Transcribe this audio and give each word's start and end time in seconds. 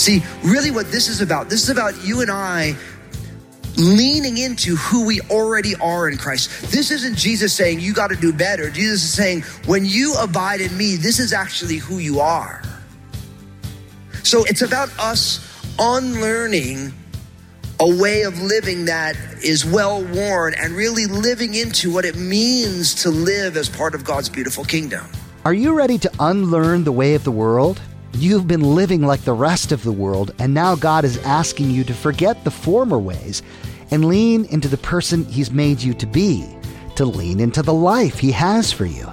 See, 0.00 0.22
really 0.42 0.70
what 0.70 0.90
this 0.90 1.08
is 1.08 1.20
about, 1.20 1.50
this 1.50 1.62
is 1.62 1.68
about 1.68 1.92
you 2.02 2.22
and 2.22 2.30
I 2.30 2.74
leaning 3.80 4.38
into 4.38 4.76
who 4.76 5.06
we 5.06 5.20
already 5.22 5.74
are 5.76 6.08
in 6.08 6.18
Christ. 6.18 6.70
This 6.70 6.90
isn't 6.90 7.16
Jesus 7.16 7.52
saying 7.52 7.80
you 7.80 7.94
got 7.94 8.08
to 8.08 8.16
do 8.16 8.32
better. 8.32 8.70
Jesus 8.70 9.02
is 9.02 9.12
saying 9.12 9.42
when 9.66 9.84
you 9.84 10.14
abide 10.20 10.60
in 10.60 10.76
me, 10.76 10.96
this 10.96 11.18
is 11.18 11.32
actually 11.32 11.76
who 11.76 11.98
you 11.98 12.20
are. 12.20 12.62
So 14.22 14.44
it's 14.44 14.62
about 14.62 14.90
us 14.98 15.46
unlearning 15.78 16.92
a 17.80 17.96
way 17.96 18.22
of 18.22 18.38
living 18.42 18.84
that 18.84 19.16
is 19.42 19.64
well 19.64 20.04
worn 20.04 20.54
and 20.58 20.74
really 20.74 21.06
living 21.06 21.54
into 21.54 21.90
what 21.90 22.04
it 22.04 22.14
means 22.14 22.94
to 22.94 23.10
live 23.10 23.56
as 23.56 23.70
part 23.70 23.94
of 23.94 24.04
God's 24.04 24.28
beautiful 24.28 24.64
kingdom. 24.64 25.06
Are 25.46 25.54
you 25.54 25.72
ready 25.72 25.96
to 25.98 26.12
unlearn 26.20 26.84
the 26.84 26.92
way 26.92 27.14
of 27.14 27.24
the 27.24 27.30
world? 27.30 27.80
You've 28.12 28.46
been 28.46 28.74
living 28.74 29.00
like 29.02 29.22
the 29.22 29.32
rest 29.32 29.72
of 29.72 29.82
the 29.82 29.92
world, 29.92 30.34
and 30.38 30.52
now 30.52 30.74
God 30.74 31.04
is 31.04 31.16
asking 31.18 31.70
you 31.70 31.84
to 31.84 31.94
forget 31.94 32.44
the 32.44 32.50
former 32.50 32.98
ways 32.98 33.42
and 33.90 34.04
lean 34.04 34.44
into 34.46 34.68
the 34.68 34.76
person 34.78 35.24
He's 35.24 35.50
made 35.50 35.80
you 35.80 35.94
to 35.94 36.06
be, 36.06 36.46
to 36.96 37.04
lean 37.04 37.40
into 37.40 37.62
the 37.62 37.74
life 37.74 38.18
He 38.18 38.32
has 38.32 38.72
for 38.72 38.86
you. 38.86 39.10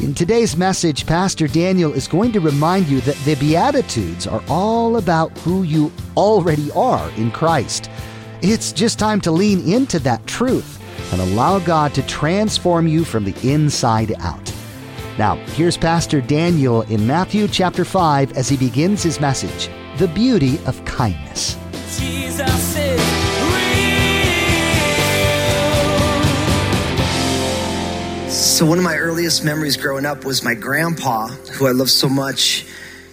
In 0.00 0.12
today's 0.12 0.56
message, 0.56 1.06
Pastor 1.06 1.46
Daniel 1.46 1.92
is 1.92 2.08
going 2.08 2.32
to 2.32 2.40
remind 2.40 2.88
you 2.88 3.00
that 3.02 3.16
the 3.24 3.36
Beatitudes 3.36 4.26
are 4.26 4.42
all 4.48 4.96
about 4.96 5.36
who 5.38 5.62
you 5.62 5.92
already 6.16 6.70
are 6.72 7.08
in 7.12 7.30
Christ. 7.30 7.88
It's 8.42 8.72
just 8.72 8.98
time 8.98 9.20
to 9.22 9.30
lean 9.30 9.60
into 9.72 9.98
that 10.00 10.26
truth 10.26 10.80
and 11.12 11.20
allow 11.20 11.58
God 11.60 11.94
to 11.94 12.02
transform 12.06 12.88
you 12.88 13.04
from 13.04 13.24
the 13.24 13.48
inside 13.48 14.14
out. 14.18 14.52
Now, 15.16 15.36
here's 15.54 15.76
Pastor 15.76 16.20
Daniel 16.20 16.82
in 16.82 17.06
Matthew 17.06 17.46
chapter 17.46 17.84
5 17.84 18.32
as 18.32 18.48
he 18.48 18.56
begins 18.56 19.02
his 19.02 19.20
message 19.20 19.70
The 19.98 20.08
Beauty 20.08 20.58
of 20.66 20.84
Kindness. 20.84 21.56
So 28.54 28.64
one 28.64 28.78
of 28.78 28.84
my 28.84 28.96
earliest 28.98 29.44
memories 29.44 29.76
growing 29.76 30.06
up 30.06 30.24
was 30.24 30.44
my 30.44 30.54
grandpa, 30.54 31.26
who 31.26 31.66
I 31.66 31.72
love 31.72 31.90
so 31.90 32.08
much. 32.08 32.64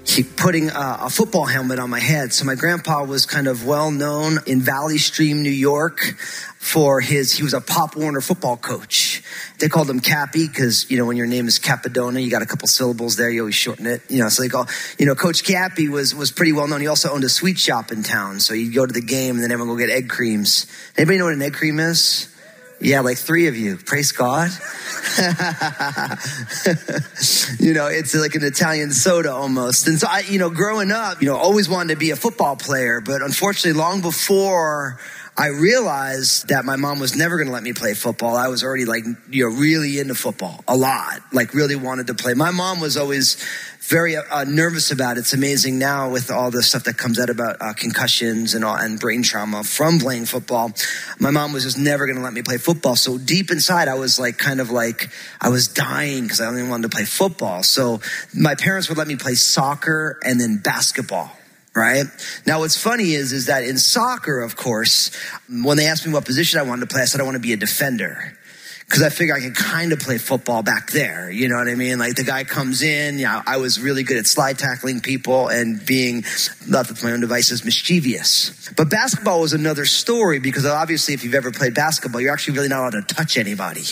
He 0.05 0.21
putting 0.21 0.69
a, 0.69 0.97
a 1.01 1.09
football 1.09 1.45
helmet 1.45 1.79
on 1.79 1.89
my 1.89 1.99
head. 1.99 2.31
So 2.31 2.45
my 2.45 2.53
grandpa 2.53 3.05
was 3.05 3.25
kind 3.25 3.47
of 3.47 3.65
well 3.65 3.89
known 3.89 4.37
in 4.45 4.61
Valley 4.61 4.99
Stream, 4.99 5.41
New 5.41 5.49
York, 5.49 5.99
for 6.59 7.01
his. 7.01 7.33
He 7.33 7.41
was 7.41 7.55
a 7.55 7.59
Pop 7.59 7.95
Warner 7.95 8.21
football 8.21 8.55
coach. 8.55 9.23
They 9.57 9.67
called 9.67 9.89
him 9.89 9.99
Cappy 9.99 10.47
because 10.47 10.91
you 10.91 10.99
know 10.99 11.07
when 11.07 11.17
your 11.17 11.25
name 11.25 11.47
is 11.47 11.57
Capadona, 11.57 12.23
you 12.23 12.29
got 12.29 12.43
a 12.43 12.45
couple 12.45 12.67
syllables 12.67 13.15
there. 13.15 13.31
You 13.31 13.41
always 13.41 13.55
shorten 13.55 13.87
it. 13.87 14.03
You 14.09 14.19
know, 14.19 14.29
so 14.29 14.43
they 14.43 14.49
call 14.49 14.67
you 14.99 15.07
know 15.07 15.15
Coach 15.15 15.43
Cappy 15.43 15.89
was 15.89 16.13
was 16.13 16.31
pretty 16.31 16.53
well 16.53 16.67
known. 16.67 16.81
He 16.81 16.87
also 16.87 17.09
owned 17.09 17.23
a 17.23 17.29
sweet 17.29 17.57
shop 17.57 17.91
in 17.91 18.03
town. 18.03 18.41
So 18.41 18.53
you'd 18.53 18.75
go 18.75 18.85
to 18.85 18.93
the 18.93 19.01
game 19.01 19.37
and 19.37 19.43
then 19.43 19.51
everyone 19.51 19.75
go 19.75 19.79
get 19.79 19.89
egg 19.89 20.07
creams. 20.07 20.67
Anybody 20.95 21.17
know 21.17 21.25
what 21.25 21.33
an 21.33 21.41
egg 21.41 21.55
cream 21.55 21.79
is? 21.79 22.30
Yeah, 22.81 23.01
like 23.01 23.19
three 23.19 23.47
of 23.47 23.55
you. 23.55 23.77
Praise 23.77 24.11
God. 24.11 24.49
you 27.59 27.73
know, 27.73 27.87
it's 27.87 28.15
like 28.15 28.33
an 28.33 28.43
Italian 28.43 28.91
soda 28.91 29.31
almost. 29.31 29.87
And 29.87 29.99
so 29.99 30.07
I, 30.09 30.21
you 30.21 30.39
know, 30.39 30.49
growing 30.49 30.91
up, 30.91 31.21
you 31.21 31.29
know, 31.29 31.37
always 31.37 31.69
wanted 31.69 31.93
to 31.93 31.99
be 31.99 32.09
a 32.09 32.15
football 32.15 32.55
player, 32.55 32.99
but 32.99 33.21
unfortunately, 33.21 33.79
long 33.79 34.01
before 34.01 34.99
I 35.37 35.47
realized 35.47 36.49
that 36.49 36.65
my 36.65 36.75
mom 36.75 36.99
was 36.99 37.15
never 37.15 37.37
going 37.37 37.47
to 37.47 37.53
let 37.53 37.63
me 37.63 37.73
play 37.73 37.93
football. 37.93 38.35
I 38.35 38.47
was 38.47 38.63
already 38.63 38.85
like, 38.85 39.05
you 39.29 39.47
know, 39.47 39.55
really 39.55 39.99
into 39.99 40.15
football 40.15 40.63
a 40.67 40.75
lot, 40.75 41.21
like 41.31 41.53
really 41.53 41.75
wanted 41.75 42.07
to 42.07 42.15
play. 42.15 42.33
My 42.33 42.51
mom 42.51 42.81
was 42.81 42.97
always 42.97 43.37
very 43.91 44.15
uh, 44.15 44.45
nervous 44.45 44.89
about 44.89 45.17
it. 45.17 45.19
It's 45.19 45.33
amazing 45.33 45.77
now 45.77 46.09
with 46.09 46.31
all 46.31 46.49
the 46.49 46.63
stuff 46.63 46.85
that 46.85 46.97
comes 46.97 47.19
out 47.19 47.29
about 47.29 47.57
uh, 47.59 47.73
concussions 47.73 48.53
and 48.53 48.63
all, 48.63 48.77
and 48.77 48.97
brain 48.97 49.21
trauma 49.21 49.65
from 49.65 49.99
playing 49.99 50.25
football. 50.25 50.71
My 51.19 51.29
mom 51.29 51.51
was 51.51 51.63
just 51.63 51.77
never 51.77 52.05
going 52.05 52.15
to 52.15 52.23
let 52.23 52.31
me 52.31 52.41
play 52.41 52.57
football. 52.57 52.95
So 52.95 53.17
deep 53.17 53.51
inside, 53.51 53.89
I 53.89 53.95
was 53.95 54.17
like, 54.17 54.37
kind 54.37 54.61
of 54.61 54.71
like, 54.71 55.09
I 55.41 55.49
was 55.49 55.67
dying 55.67 56.23
because 56.23 56.39
I 56.39 56.47
only 56.47 56.63
wanted 56.63 56.89
to 56.89 56.95
play 56.95 57.03
football. 57.03 57.63
So 57.63 57.99
my 58.33 58.55
parents 58.55 58.87
would 58.87 58.97
let 58.97 59.09
me 59.09 59.17
play 59.17 59.35
soccer 59.35 60.17
and 60.23 60.39
then 60.39 60.57
basketball 60.57 61.29
right? 61.73 62.03
Now, 62.45 62.59
what's 62.59 62.75
funny 62.75 63.13
is, 63.13 63.31
is 63.31 63.45
that 63.45 63.63
in 63.63 63.77
soccer, 63.77 64.41
of 64.41 64.57
course, 64.57 65.09
when 65.49 65.77
they 65.77 65.85
asked 65.85 66.05
me 66.05 66.11
what 66.11 66.25
position 66.25 66.59
I 66.59 66.63
wanted 66.63 66.81
to 66.81 66.93
play, 66.93 67.01
I 67.01 67.05
said 67.05 67.21
I 67.21 67.23
want 67.23 67.35
to 67.35 67.39
be 67.39 67.53
a 67.53 67.57
defender. 67.57 68.37
Because 68.91 69.03
I 69.03 69.09
figure 69.09 69.33
I 69.33 69.39
could 69.39 69.55
kind 69.55 69.93
of 69.93 69.99
play 69.99 70.17
football 70.17 70.63
back 70.63 70.91
there. 70.91 71.31
You 71.31 71.47
know 71.47 71.55
what 71.55 71.69
I 71.69 71.75
mean? 71.75 71.97
Like 71.97 72.15
the 72.15 72.25
guy 72.25 72.43
comes 72.43 72.81
in, 72.81 73.19
yeah, 73.19 73.41
I 73.47 73.55
was 73.55 73.79
really 73.79 74.03
good 74.03 74.17
at 74.17 74.27
slide 74.27 74.59
tackling 74.59 74.99
people 74.99 75.47
and 75.47 75.83
being, 75.85 76.25
not 76.67 76.89
that 76.89 77.01
my 77.01 77.13
own 77.13 77.21
devices, 77.21 77.63
mischievous. 77.63 78.69
But 78.75 78.89
basketball 78.89 79.39
was 79.39 79.53
another 79.53 79.85
story 79.85 80.39
because 80.39 80.65
obviously 80.65 81.13
if 81.13 81.23
you've 81.23 81.35
ever 81.35 81.51
played 81.51 81.73
basketball, 81.73 82.19
you're 82.19 82.33
actually 82.33 82.55
really 82.55 82.67
not 82.67 82.81
allowed 82.81 83.07
to 83.07 83.15
touch 83.15 83.37
anybody. 83.37 83.83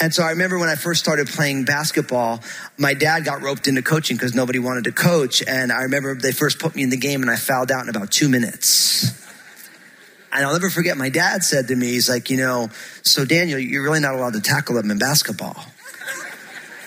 And 0.00 0.14
so 0.14 0.22
I 0.22 0.30
remember 0.30 0.58
when 0.58 0.70
I 0.70 0.76
first 0.76 1.00
started 1.00 1.26
playing 1.26 1.66
basketball, 1.66 2.40
my 2.78 2.94
dad 2.94 3.26
got 3.26 3.42
roped 3.42 3.68
into 3.68 3.82
coaching 3.82 4.16
because 4.16 4.34
nobody 4.34 4.58
wanted 4.58 4.84
to 4.84 4.92
coach. 4.92 5.42
And 5.46 5.70
I 5.70 5.82
remember 5.82 6.14
they 6.14 6.32
first 6.32 6.58
put 6.58 6.74
me 6.74 6.82
in 6.82 6.88
the 6.88 6.96
game 6.96 7.20
and 7.20 7.30
I 7.30 7.36
fouled 7.36 7.70
out 7.70 7.82
in 7.82 7.90
about 7.90 8.10
two 8.10 8.30
minutes. 8.30 9.12
And 10.32 10.44
I'll 10.44 10.52
never 10.52 10.70
forget, 10.70 10.96
my 10.96 11.10
dad 11.10 11.44
said 11.44 11.68
to 11.68 11.76
me, 11.76 11.88
he's 11.88 12.08
like, 12.08 12.30
you 12.30 12.38
know, 12.38 12.70
so 13.02 13.24
Daniel, 13.24 13.58
you're 13.58 13.82
really 13.82 14.00
not 14.00 14.14
allowed 14.14 14.32
to 14.32 14.40
tackle 14.40 14.74
them 14.74 14.90
in 14.90 14.98
basketball. 14.98 15.66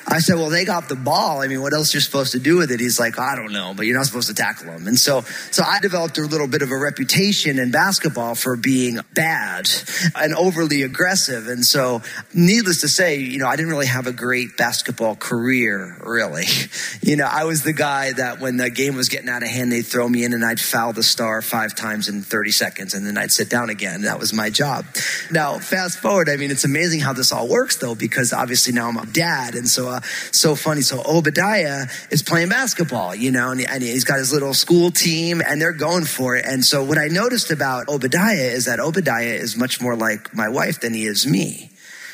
I 0.08 0.20
said, 0.20 0.36
well, 0.36 0.50
they 0.50 0.66
got 0.66 0.88
the 0.88 0.96
ball. 0.96 1.42
I 1.42 1.48
mean, 1.48 1.62
what 1.62 1.74
else 1.74 1.94
are 1.94 1.98
you're 1.98 2.02
supposed 2.02 2.34
to 2.34 2.40
do 2.40 2.58
with 2.58 2.70
it? 2.70 2.80
He's 2.80 3.00
like, 3.00 3.18
I 3.18 3.36
don't 3.36 3.52
know, 3.52 3.74
but 3.76 3.88
you're 3.88 3.98
not 3.98 4.06
supposed 4.06 4.28
to 4.28 4.36
tackle 4.36 4.68
them. 4.68 4.86
And 4.88 5.00
so, 5.00 5.22
so 5.50 5.64
I 5.64 5.80
developed 5.80 6.20
a 6.20 6.22
little 6.22 6.48
bit 6.48 6.62
of 6.62 6.70
a 6.70 6.78
reputation 6.78 7.58
in 7.58 7.72
basketball 7.72 8.36
for 8.36 8.56
being 8.56 9.00
bad 9.16 9.68
and 10.16 10.36
overly 10.36 10.84
aggressive. 10.84 11.48
And 11.48 11.66
so, 11.66 12.04
needless 12.34 12.82
to 12.82 12.88
say, 12.88 13.18
you 13.18 13.40
know, 13.40 13.48
I 13.48 13.56
didn't 13.56 13.72
really 13.72 13.88
have 13.88 14.06
a 14.06 14.12
great 14.12 14.58
basketball 14.58 15.16
career, 15.16 15.98
really. 16.02 16.46
You 17.02 17.16
know, 17.18 17.26
I 17.26 17.44
was 17.44 17.62
the 17.62 17.74
guy 17.74 18.14
that 18.14 18.40
when 18.40 18.58
the 18.58 18.70
game 18.70 18.96
was 18.96 19.10
getting 19.10 19.30
out 19.30 19.44
of 19.44 19.50
hand, 19.50 19.72
they'd 19.72 19.86
throw 19.86 20.10
me 20.10 20.24
in 20.24 20.34
and 20.34 20.44
I'd 20.44 20.60
foul 20.60 20.92
the 20.92 21.04
star 21.04 21.42
five 21.44 21.76
times 21.76 22.10
in 22.10 22.24
30 22.24 22.52
seconds 22.52 22.94
and 22.96 23.06
then 23.06 23.16
I'd 23.16 23.32
sit 23.32 23.48
down 23.48 23.70
again. 23.70 24.04
That 24.04 24.18
was 24.18 24.34
my 24.34 24.50
job. 24.50 24.86
Now, 25.30 25.60
fast 25.60 26.00
forward, 26.00 26.30
I 26.30 26.38
mean, 26.38 26.50
it's 26.50 26.64
amazing 26.64 27.02
how 27.02 27.14
this 27.14 27.32
all 27.32 27.48
works 27.48 27.76
though, 27.78 27.94
because 27.94 28.34
obviously 28.34 28.74
now 28.74 28.88
I'm 28.88 28.98
a 28.98 29.06
dad. 29.06 29.54
And 29.54 29.68
so, 29.68 29.95
so 30.32 30.56
funny. 30.56 30.82
So 30.82 31.02
Obadiah 31.06 31.86
is 32.12 32.24
playing 32.24 32.50
basketball, 32.50 33.16
you 33.16 33.32
know, 33.32 33.52
and, 33.52 33.62
and 33.62 33.84
he's 33.84 34.04
got 34.04 34.20
his 34.20 34.34
little 34.34 34.54
school 34.54 34.92
team 34.92 35.42
and 35.46 35.62
they're 35.62 35.74
going 35.74 36.06
for 36.06 36.36
it. 36.36 36.46
And 36.46 36.64
so 36.64 36.84
what 36.84 36.98
I 36.98 37.08
noticed 37.08 37.52
about 37.52 37.90
Obadiah 37.90 38.52
is 38.52 38.66
that 38.66 38.80
Obadiah 38.80 39.36
is 39.36 39.56
much 39.56 39.82
more 39.82 39.96
like 39.96 40.34
my 40.34 40.50
wife 40.50 40.82
than 40.82 40.94
he 40.94 41.06
is 41.06 41.26
me. 41.28 41.72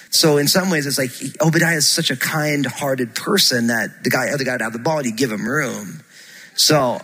So 0.09 0.37
in 0.37 0.49
some 0.49 0.69
ways, 0.69 0.85
it's 0.85 0.97
like 0.97 1.11
Obadiah 1.41 1.77
is 1.77 1.87
such 1.87 2.11
a 2.11 2.17
kind-hearted 2.17 3.15
person 3.15 3.67
that 3.67 4.03
the 4.03 4.09
guy, 4.09 4.29
other 4.29 4.43
guy 4.43 4.51
would 4.51 4.61
have 4.61 4.73
the 4.73 4.79
ball 4.79 4.97
and 4.97 5.05
he'd 5.05 5.15
give 5.15 5.31
him 5.31 5.47
room. 5.47 6.03
So, 6.53 6.99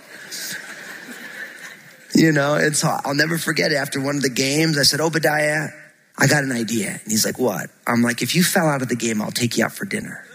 you 2.13 2.33
know, 2.33 2.69
so 2.71 2.89
I'll 3.05 3.15
never 3.15 3.37
forget 3.37 3.71
it. 3.71 3.75
After 3.75 4.01
one 4.01 4.17
of 4.17 4.23
the 4.23 4.29
games, 4.29 4.77
I 4.77 4.83
said, 4.83 4.99
Obadiah, 4.99 5.69
I 6.17 6.27
got 6.27 6.43
an 6.43 6.51
idea. 6.51 6.89
And 6.89 7.11
he's 7.11 7.25
like, 7.25 7.39
what? 7.39 7.69
I'm 7.85 8.01
like, 8.01 8.21
if 8.21 8.35
you 8.35 8.43
fell 8.43 8.67
out 8.67 8.81
of 8.81 8.89
the 8.89 8.95
game, 8.95 9.21
I'll 9.21 9.31
take 9.31 9.57
you 9.57 9.63
out 9.63 9.71
for 9.71 9.85
dinner. 9.85 10.26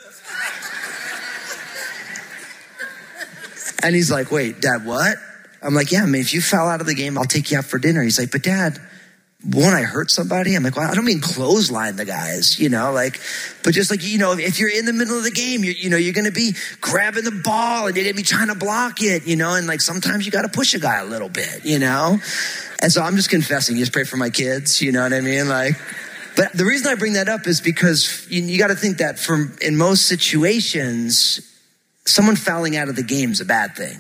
And 3.83 3.95
he's 3.95 4.11
like, 4.11 4.31
wait, 4.31 4.61
dad, 4.61 4.87
what? 4.87 5.17
I'm 5.63 5.75
like, 5.75 5.93
yeah, 5.93 6.03
I 6.03 6.07
mean, 6.07 6.21
if 6.21 6.35
you 6.35 6.41
fell 6.41 6.69
out 6.69 6.81
of 6.81 6.87
the 6.87 6.95
game, 6.95 7.17
I'll 7.17 7.25
take 7.25 7.51
you 7.51 7.59
out 7.59 7.65
for 7.65 7.79
dinner. 7.79 8.03
He's 8.03 8.19
like, 8.19 8.33
but 8.33 8.43
dad, 8.43 8.79
won't 9.45 9.75
I 9.75 9.83
hurt 9.83 10.11
somebody? 10.11 10.55
I'm 10.55 10.63
like, 10.63 10.77
well, 10.77 10.89
I 10.89 10.95
don't 10.95 11.05
mean 11.05 11.21
clothesline 11.21 11.97
the 11.97 12.05
guys, 12.05 12.61
you 12.61 12.69
know, 12.69 12.93
like, 12.93 13.21
but 13.65 13.75
just 13.75 13.91
like, 13.91 14.05
you 14.05 14.19
know, 14.19 14.33
if 14.33 14.61
you're 14.61 14.71
in 14.71 14.85
the 14.85 14.93
middle 14.93 15.19
of 15.19 15.25
the 15.25 15.33
game, 15.33 15.65
you 15.65 15.73
you 15.73 15.91
know, 15.91 15.97
you're 15.97 16.13
going 16.13 16.27
to 16.27 16.33
be 16.33 16.53
grabbing 16.81 17.25
the 17.25 17.41
ball 17.45 17.87
and 17.87 17.97
you're 17.97 18.05
going 18.05 18.15
to 18.15 18.21
be 18.21 18.27
trying 18.27 18.49
to 18.49 18.55
block 18.55 19.03
it, 19.03 19.27
you 19.27 19.35
know, 19.35 19.55
and 19.55 19.67
like 19.67 19.81
sometimes 19.81 20.27
you 20.27 20.33
got 20.33 20.43
to 20.43 20.49
push 20.49 20.75
a 20.75 20.79
guy 20.79 21.01
a 21.01 21.05
little 21.05 21.29
bit, 21.29 21.65
you 21.65 21.79
know? 21.79 22.19
And 22.81 22.93
so 22.93 23.03
I'm 23.03 23.17
just 23.17 23.31
confessing, 23.31 23.77
you 23.77 23.83
just 23.83 23.93
pray 23.93 24.05
for 24.05 24.17
my 24.17 24.31
kids, 24.31 24.81
you 24.81 24.93
know 24.93 25.03
what 25.03 25.13
I 25.13 25.21
mean? 25.21 25.49
Like, 25.49 25.75
but 26.37 26.53
the 26.53 26.65
reason 26.65 26.87
I 26.87 26.95
bring 26.95 27.15
that 27.15 27.29
up 27.29 27.47
is 27.47 27.61
because 27.61 28.27
you, 28.31 28.43
you 28.43 28.59
got 28.59 28.69
to 28.69 28.77
think 28.77 28.99
that 28.99 29.19
from 29.19 29.57
in 29.61 29.77
most 29.77 30.07
situations, 30.07 31.52
someone 32.07 32.37
fouling 32.37 32.77
out 32.77 32.89
of 32.89 32.97
the 32.97 33.03
game 33.03 33.31
is 33.31 33.41
a 33.41 33.45
bad 33.45 33.77
thing. 33.77 33.99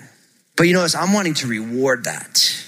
But 0.56 0.64
you 0.64 0.74
notice 0.74 0.94
I'm 0.94 1.12
wanting 1.12 1.34
to 1.34 1.46
reward 1.46 2.04
that. 2.04 2.64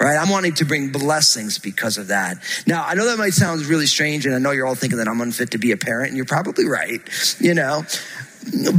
right? 0.00 0.16
I'm 0.16 0.28
wanting 0.28 0.54
to 0.54 0.64
bring 0.64 0.92
blessings 0.92 1.58
because 1.58 1.98
of 1.98 2.08
that. 2.08 2.38
Now, 2.66 2.84
I 2.84 2.94
know 2.94 3.06
that 3.06 3.18
might 3.18 3.34
sound 3.34 3.64
really 3.66 3.86
strange, 3.86 4.26
and 4.26 4.34
I 4.34 4.38
know 4.38 4.52
you're 4.52 4.66
all 4.66 4.74
thinking 4.74 4.98
that 4.98 5.08
I'm 5.08 5.20
unfit 5.20 5.52
to 5.52 5.58
be 5.58 5.72
a 5.72 5.76
parent, 5.76 6.08
and 6.08 6.16
you're 6.16 6.26
probably 6.26 6.66
right, 6.66 7.00
you 7.40 7.54
know, 7.54 7.82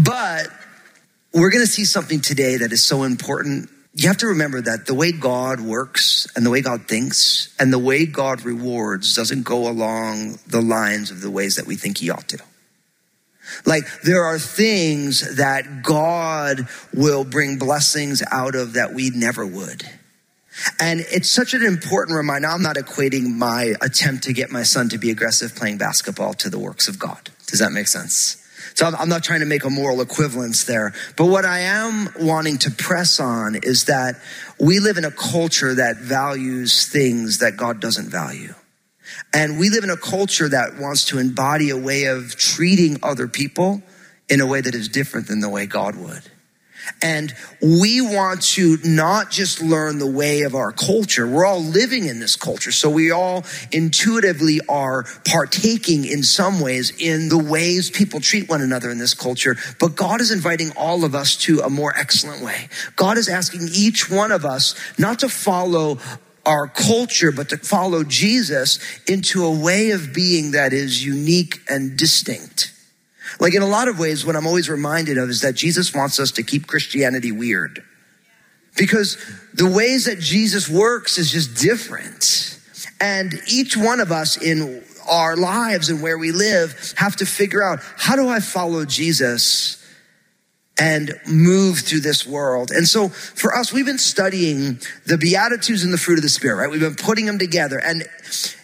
but 0.03 0.47
we're 1.33 1.51
going 1.51 1.63
to 1.63 1.71
see 1.71 1.85
something 1.85 2.21
today 2.21 2.57
that 2.57 2.71
is 2.71 2.83
so 2.83 3.03
important. 3.03 3.69
You 3.93 4.07
have 4.07 4.17
to 4.17 4.27
remember 4.27 4.61
that 4.61 4.85
the 4.85 4.93
way 4.93 5.11
God 5.11 5.59
works 5.59 6.27
and 6.35 6.45
the 6.45 6.49
way 6.49 6.61
God 6.61 6.87
thinks 6.87 7.53
and 7.59 7.73
the 7.73 7.79
way 7.79 8.05
God 8.05 8.43
rewards 8.43 9.15
doesn't 9.15 9.43
go 9.43 9.67
along 9.67 10.39
the 10.47 10.61
lines 10.61 11.11
of 11.11 11.21
the 11.21 11.29
ways 11.29 11.57
that 11.57 11.67
we 11.67 11.75
think 11.75 11.97
He 11.97 12.09
ought 12.09 12.27
to. 12.29 12.39
Like 13.65 13.83
there 14.01 14.23
are 14.23 14.39
things 14.39 15.37
that 15.37 15.83
God 15.83 16.67
will 16.93 17.23
bring 17.23 17.57
blessings 17.57 18.23
out 18.31 18.55
of 18.55 18.73
that 18.73 18.93
we 18.93 19.09
never 19.09 19.45
would. 19.45 19.83
And 20.79 21.01
it's 21.11 21.29
such 21.29 21.53
an 21.53 21.63
important 21.63 22.17
reminder. 22.17 22.47
I'm 22.47 22.61
not 22.61 22.75
equating 22.75 23.35
my 23.35 23.75
attempt 23.81 24.25
to 24.25 24.33
get 24.33 24.51
my 24.51 24.63
son 24.63 24.89
to 24.89 24.97
be 24.97 25.09
aggressive 25.09 25.55
playing 25.55 25.77
basketball 25.77 26.33
to 26.35 26.49
the 26.49 26.59
works 26.59 26.87
of 26.87 26.99
God. 26.99 27.29
Does 27.47 27.59
that 27.59 27.71
make 27.71 27.87
sense? 27.87 28.35
So 28.75 28.85
I'm 28.85 29.09
not 29.09 29.23
trying 29.23 29.39
to 29.41 29.45
make 29.45 29.63
a 29.63 29.69
moral 29.69 30.01
equivalence 30.01 30.65
there. 30.65 30.93
But 31.17 31.25
what 31.25 31.45
I 31.45 31.59
am 31.59 32.09
wanting 32.19 32.59
to 32.59 32.71
press 32.71 33.19
on 33.19 33.55
is 33.55 33.85
that 33.85 34.15
we 34.59 34.79
live 34.79 34.97
in 34.97 35.05
a 35.05 35.11
culture 35.11 35.75
that 35.75 35.97
values 35.97 36.87
things 36.87 37.39
that 37.39 37.57
God 37.57 37.81
doesn't 37.81 38.09
value. 38.09 38.53
And 39.33 39.59
we 39.59 39.69
live 39.69 39.83
in 39.83 39.89
a 39.89 39.97
culture 39.97 40.49
that 40.49 40.77
wants 40.77 41.05
to 41.05 41.19
embody 41.19 41.69
a 41.69 41.77
way 41.77 42.05
of 42.05 42.35
treating 42.35 42.99
other 43.03 43.27
people 43.27 43.81
in 44.29 44.41
a 44.41 44.45
way 44.45 44.61
that 44.61 44.75
is 44.75 44.89
different 44.89 45.27
than 45.27 45.39
the 45.39 45.49
way 45.49 45.65
God 45.65 45.95
would. 45.95 46.23
And 47.01 47.33
we 47.61 48.01
want 48.01 48.41
to 48.53 48.77
not 48.83 49.31
just 49.31 49.61
learn 49.61 49.99
the 49.99 50.09
way 50.09 50.41
of 50.41 50.55
our 50.55 50.71
culture. 50.71 51.27
We're 51.27 51.45
all 51.45 51.61
living 51.61 52.05
in 52.05 52.19
this 52.19 52.35
culture. 52.35 52.71
So 52.71 52.89
we 52.89 53.11
all 53.11 53.45
intuitively 53.71 54.59
are 54.67 55.05
partaking 55.25 56.05
in 56.05 56.23
some 56.23 56.59
ways 56.59 56.91
in 56.97 57.29
the 57.29 57.37
ways 57.37 57.89
people 57.89 58.19
treat 58.19 58.49
one 58.49 58.61
another 58.61 58.89
in 58.89 58.97
this 58.97 59.13
culture. 59.13 59.55
But 59.79 59.95
God 59.95 60.21
is 60.21 60.31
inviting 60.31 60.71
all 60.75 61.03
of 61.03 61.15
us 61.15 61.35
to 61.37 61.59
a 61.59 61.69
more 61.69 61.93
excellent 61.95 62.43
way. 62.43 62.69
God 62.95 63.17
is 63.17 63.29
asking 63.29 63.69
each 63.73 64.09
one 64.09 64.31
of 64.31 64.45
us 64.45 64.75
not 64.97 65.19
to 65.19 65.29
follow 65.29 65.99
our 66.45 66.67
culture, 66.67 67.31
but 67.31 67.49
to 67.49 67.57
follow 67.57 68.03
Jesus 68.03 68.79
into 69.07 69.43
a 69.45 69.51
way 69.51 69.91
of 69.91 70.13
being 70.13 70.51
that 70.51 70.73
is 70.73 71.03
unique 71.03 71.59
and 71.69 71.97
distinct. 71.97 72.73
Like 73.39 73.53
in 73.53 73.61
a 73.61 73.67
lot 73.67 73.87
of 73.87 73.99
ways, 73.99 74.25
what 74.25 74.35
I'm 74.35 74.47
always 74.47 74.69
reminded 74.69 75.17
of 75.17 75.29
is 75.29 75.41
that 75.41 75.55
Jesus 75.55 75.93
wants 75.93 76.19
us 76.19 76.31
to 76.31 76.43
keep 76.43 76.67
Christianity 76.67 77.31
weird. 77.31 77.83
Because 78.77 79.17
the 79.53 79.69
ways 79.69 80.05
that 80.05 80.19
Jesus 80.19 80.69
works 80.69 81.17
is 81.17 81.31
just 81.31 81.61
different. 81.61 82.59
And 83.01 83.33
each 83.47 83.77
one 83.77 83.99
of 83.99 84.11
us 84.11 84.41
in 84.41 84.83
our 85.09 85.35
lives 85.35 85.89
and 85.89 86.01
where 86.01 86.17
we 86.17 86.31
live 86.31 86.93
have 86.97 87.15
to 87.17 87.25
figure 87.25 87.63
out 87.63 87.79
how 87.97 88.15
do 88.15 88.27
I 88.27 88.39
follow 88.39 88.85
Jesus 88.85 89.78
and 90.79 91.19
move 91.27 91.79
through 91.79 91.99
this 91.99 92.25
world. 92.25 92.71
And 92.71 92.87
so 92.87 93.09
for 93.09 93.53
us, 93.53 93.73
we've 93.73 93.85
been 93.85 93.97
studying 93.97 94.79
the 95.05 95.17
Beatitudes 95.17 95.83
and 95.83 95.93
the 95.93 95.97
fruit 95.97 96.17
of 96.17 96.23
the 96.23 96.29
Spirit, 96.29 96.55
right? 96.55 96.71
We've 96.71 96.79
been 96.79 96.95
putting 96.95 97.25
them 97.25 97.37
together. 97.37 97.77
And 97.77 98.03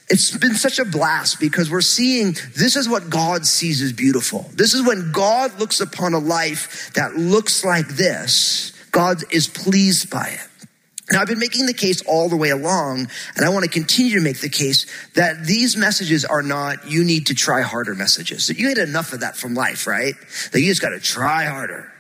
it's 0.08 0.36
been 0.38 0.56
such 0.56 0.80
a 0.80 0.86
blast 0.86 1.40
because 1.40 1.70
we're 1.70 1.82
seeing 1.82 2.38
this 2.56 2.78
is 2.78 2.88
what 2.88 3.10
God 3.10 3.46
sees 3.46 3.82
as 3.82 3.92
beautiful. 3.92 4.50
This 4.54 4.74
is 4.74 4.88
when 4.88 5.12
God 5.12 5.60
looks 5.60 5.82
upon 5.82 6.14
a 6.14 6.20
life 6.20 6.94
that 6.94 7.16
looks 7.16 7.66
like 7.66 7.88
this, 7.90 8.72
God 8.92 9.18
is 9.32 9.48
pleased 9.48 10.10
by 10.10 10.28
it. 10.28 10.68
Now, 11.12 11.22
I've 11.22 11.28
been 11.28 11.38
making 11.38 11.68
the 11.68 11.74
case 11.74 12.02
all 12.08 12.30
the 12.30 12.38
way 12.38 12.50
along, 12.50 13.10
and 13.36 13.46
I 13.46 13.50
want 13.50 13.64
to 13.64 13.70
continue 13.70 14.16
to 14.16 14.22
make 14.22 14.40
the 14.40 14.50
case 14.50 14.88
that 15.14 15.46
these 15.46 15.78
messages 15.78 16.26
are 16.26 16.42
not, 16.42 16.90
you 16.90 17.04
need 17.04 17.28
to 17.28 17.36
try 17.36 17.62
harder 17.62 17.94
messages. 17.94 18.50
You 18.50 18.70
had 18.70 18.80
enough 18.80 19.14
of 19.14 19.20
that 19.20 19.38
from 19.38 19.54
life, 19.54 19.86
right? 19.86 20.16
That 20.52 20.62
you 20.62 20.68
just 20.68 20.82
got 20.82 20.90
to 20.90 21.00
try 21.00 21.46
harder. 21.46 21.92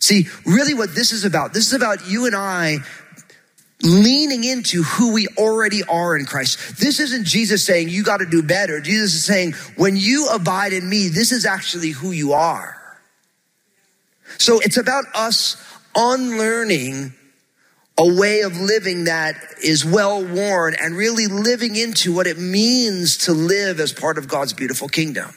See, 0.00 0.28
really 0.44 0.74
what 0.74 0.94
this 0.94 1.12
is 1.12 1.24
about, 1.24 1.52
this 1.52 1.66
is 1.66 1.74
about 1.74 2.08
you 2.08 2.26
and 2.26 2.34
I 2.34 2.78
leaning 3.82 4.44
into 4.44 4.82
who 4.82 5.12
we 5.12 5.26
already 5.38 5.82
are 5.84 6.16
in 6.16 6.26
Christ. 6.26 6.78
This 6.78 7.00
isn't 7.00 7.24
Jesus 7.24 7.64
saying 7.64 7.88
you 7.88 8.02
got 8.02 8.18
to 8.18 8.26
do 8.26 8.42
better. 8.42 8.80
Jesus 8.80 9.14
is 9.14 9.24
saying 9.24 9.52
when 9.76 9.96
you 9.96 10.28
abide 10.28 10.72
in 10.72 10.88
me, 10.88 11.08
this 11.08 11.32
is 11.32 11.46
actually 11.46 11.90
who 11.90 12.10
you 12.10 12.32
are. 12.32 12.76
So 14.38 14.60
it's 14.60 14.76
about 14.76 15.04
us 15.14 15.62
unlearning 15.94 17.14
a 17.98 18.14
way 18.14 18.40
of 18.42 18.58
living 18.58 19.04
that 19.04 19.34
is 19.62 19.84
well 19.84 20.24
worn 20.24 20.74
and 20.80 20.96
really 20.96 21.26
living 21.26 21.76
into 21.76 22.14
what 22.14 22.26
it 22.26 22.38
means 22.38 23.18
to 23.18 23.32
live 23.32 23.80
as 23.80 23.92
part 23.92 24.16
of 24.16 24.28
God's 24.28 24.52
beautiful 24.52 24.88
kingdom. 24.88 25.34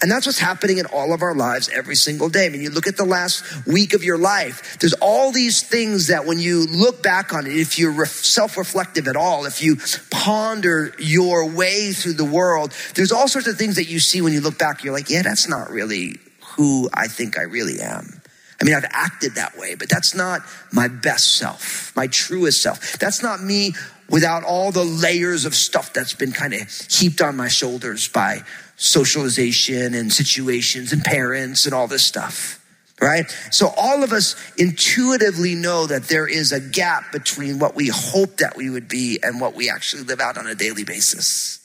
And 0.00 0.10
that's 0.10 0.26
what's 0.26 0.38
happening 0.38 0.78
in 0.78 0.86
all 0.86 1.12
of 1.12 1.22
our 1.22 1.34
lives 1.34 1.68
every 1.68 1.96
single 1.96 2.28
day. 2.28 2.46
I 2.46 2.48
mean, 2.48 2.60
you 2.60 2.70
look 2.70 2.86
at 2.86 2.96
the 2.96 3.04
last 3.04 3.66
week 3.66 3.94
of 3.94 4.04
your 4.04 4.18
life, 4.18 4.78
there's 4.78 4.92
all 4.94 5.32
these 5.32 5.62
things 5.62 6.08
that 6.08 6.26
when 6.26 6.38
you 6.38 6.66
look 6.66 7.02
back 7.02 7.32
on 7.32 7.46
it, 7.46 7.56
if 7.56 7.78
you're 7.78 8.06
self 8.06 8.56
reflective 8.56 9.08
at 9.08 9.16
all, 9.16 9.46
if 9.46 9.62
you 9.62 9.76
ponder 10.10 10.94
your 10.98 11.48
way 11.48 11.92
through 11.92 12.14
the 12.14 12.24
world, 12.24 12.72
there's 12.94 13.12
all 13.12 13.28
sorts 13.28 13.48
of 13.48 13.56
things 13.56 13.76
that 13.76 13.88
you 13.88 14.00
see 14.00 14.20
when 14.20 14.32
you 14.32 14.40
look 14.40 14.58
back. 14.58 14.84
You're 14.84 14.94
like, 14.94 15.08
yeah, 15.08 15.22
that's 15.22 15.48
not 15.48 15.70
really 15.70 16.16
who 16.56 16.88
I 16.92 17.08
think 17.08 17.38
I 17.38 17.42
really 17.42 17.80
am. 17.80 18.20
I 18.60 18.64
mean, 18.64 18.74
I've 18.74 18.86
acted 18.90 19.36
that 19.36 19.56
way, 19.56 19.74
but 19.74 19.88
that's 19.88 20.14
not 20.14 20.42
my 20.70 20.88
best 20.88 21.36
self, 21.36 21.96
my 21.96 22.06
truest 22.08 22.62
self. 22.62 22.98
That's 22.98 23.22
not 23.22 23.42
me 23.42 23.72
without 24.10 24.44
all 24.44 24.72
the 24.72 24.84
layers 24.84 25.46
of 25.46 25.54
stuff 25.54 25.92
that's 25.94 26.14
been 26.14 26.32
kind 26.32 26.52
of 26.52 26.68
heaped 26.90 27.22
on 27.22 27.36
my 27.36 27.48
shoulders 27.48 28.08
by 28.08 28.42
socialization 28.80 29.92
and 29.92 30.10
situations 30.10 30.90
and 30.90 31.04
parents 31.04 31.66
and 31.66 31.74
all 31.74 31.86
this 31.86 32.02
stuff. 32.02 32.56
Right? 33.00 33.30
So 33.50 33.72
all 33.76 34.02
of 34.02 34.12
us 34.12 34.36
intuitively 34.58 35.54
know 35.54 35.86
that 35.86 36.04
there 36.04 36.26
is 36.26 36.52
a 36.52 36.60
gap 36.60 37.12
between 37.12 37.58
what 37.58 37.74
we 37.74 37.88
hope 37.88 38.38
that 38.38 38.56
we 38.56 38.68
would 38.68 38.88
be 38.88 39.18
and 39.22 39.40
what 39.40 39.54
we 39.54 39.70
actually 39.70 40.02
live 40.02 40.20
out 40.20 40.36
on 40.36 40.46
a 40.46 40.54
daily 40.54 40.84
basis. 40.84 41.60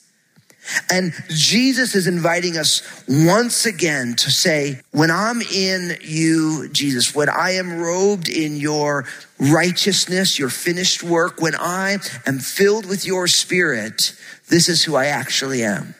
And 0.90 1.12
Jesus 1.28 1.94
is 1.94 2.06
inviting 2.06 2.56
us 2.56 2.82
once 3.06 3.66
again 3.66 4.14
to 4.16 4.30
say, 4.30 4.80
when 4.92 5.10
I'm 5.10 5.40
in 5.40 5.96
you, 6.02 6.68
Jesus, 6.70 7.14
when 7.14 7.28
I 7.28 7.52
am 7.52 7.78
robed 7.78 8.28
in 8.28 8.56
your 8.56 9.04
righteousness, 9.38 10.38
your 10.38 10.48
finished 10.48 11.02
work, 11.02 11.40
when 11.40 11.54
I 11.54 11.98
am 12.26 12.38
filled 12.38 12.86
with 12.86 13.06
your 13.06 13.28
spirit, 13.28 14.14
this 14.48 14.68
is 14.68 14.82
who 14.82 14.96
I 14.96 15.06
actually 15.06 15.62
am. 15.62 15.94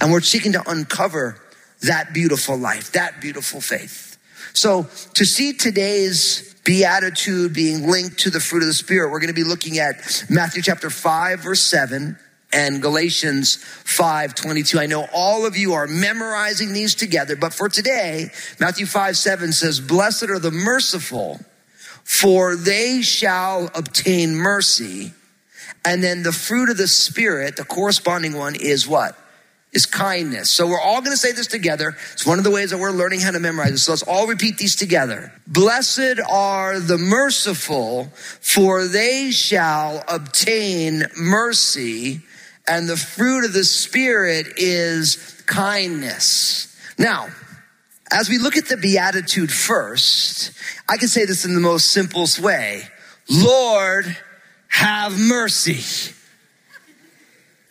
And 0.00 0.12
we're 0.12 0.20
seeking 0.20 0.52
to 0.52 0.70
uncover 0.70 1.40
that 1.82 2.12
beautiful 2.12 2.56
life, 2.56 2.92
that 2.92 3.20
beautiful 3.20 3.60
faith. 3.60 4.18
So 4.52 4.84
to 5.14 5.24
see 5.24 5.52
today's 5.52 6.54
beatitude 6.64 7.52
being 7.52 7.88
linked 7.88 8.18
to 8.20 8.30
the 8.30 8.40
fruit 8.40 8.62
of 8.62 8.68
the 8.68 8.74
spirit, 8.74 9.10
we're 9.10 9.20
going 9.20 9.28
to 9.28 9.34
be 9.34 9.44
looking 9.44 9.78
at 9.78 10.24
Matthew 10.28 10.62
chapter 10.62 10.90
5 10.90 11.40
verse 11.40 11.60
7 11.60 12.18
and 12.52 12.80
Galatians 12.80 13.56
5 13.56 14.34
22. 14.34 14.78
I 14.78 14.86
know 14.86 15.06
all 15.12 15.46
of 15.46 15.56
you 15.56 15.74
are 15.74 15.86
memorizing 15.86 16.72
these 16.72 16.94
together, 16.94 17.36
but 17.36 17.52
for 17.52 17.68
today, 17.68 18.30
Matthew 18.58 18.86
5 18.86 19.16
7 19.16 19.52
says, 19.52 19.80
Blessed 19.80 20.24
are 20.24 20.38
the 20.38 20.50
merciful, 20.50 21.40
for 22.04 22.56
they 22.56 23.02
shall 23.02 23.70
obtain 23.74 24.34
mercy. 24.34 25.12
And 25.84 26.02
then 26.02 26.24
the 26.24 26.32
fruit 26.32 26.68
of 26.68 26.76
the 26.76 26.88
Spirit, 26.88 27.56
the 27.56 27.64
corresponding 27.64 28.34
one, 28.34 28.56
is 28.56 28.88
what? 28.88 29.16
Is 29.76 29.84
kindness. 29.84 30.50
So 30.50 30.66
we're 30.66 30.80
all 30.80 31.00
going 31.00 31.12
to 31.12 31.18
say 31.18 31.32
this 31.32 31.46
together. 31.46 31.94
It's 32.14 32.26
one 32.26 32.38
of 32.38 32.44
the 32.44 32.50
ways 32.50 32.70
that 32.70 32.78
we're 32.78 32.92
learning 32.92 33.20
how 33.20 33.30
to 33.30 33.38
memorize 33.38 33.72
this. 33.72 33.84
So 33.84 33.92
let's 33.92 34.02
all 34.02 34.26
repeat 34.26 34.56
these 34.56 34.74
together. 34.74 35.30
Blessed 35.46 36.18
are 36.30 36.80
the 36.80 36.96
merciful, 36.96 38.06
for 38.14 38.86
they 38.86 39.30
shall 39.30 40.02
obtain 40.08 41.04
mercy. 41.16 42.22
And 42.66 42.88
the 42.88 42.96
fruit 42.96 43.44
of 43.44 43.52
the 43.52 43.64
Spirit 43.64 44.46
is 44.56 45.42
kindness. 45.46 46.74
Now, 46.98 47.28
as 48.10 48.30
we 48.30 48.38
look 48.38 48.56
at 48.56 48.66
the 48.66 48.78
Beatitude 48.78 49.52
first, 49.52 50.52
I 50.88 50.96
can 50.96 51.08
say 51.08 51.26
this 51.26 51.44
in 51.44 51.54
the 51.54 51.60
most 51.60 51.92
simplest 51.92 52.40
way. 52.40 52.84
Lord, 53.28 54.16
have 54.68 55.18
mercy. 55.20 55.84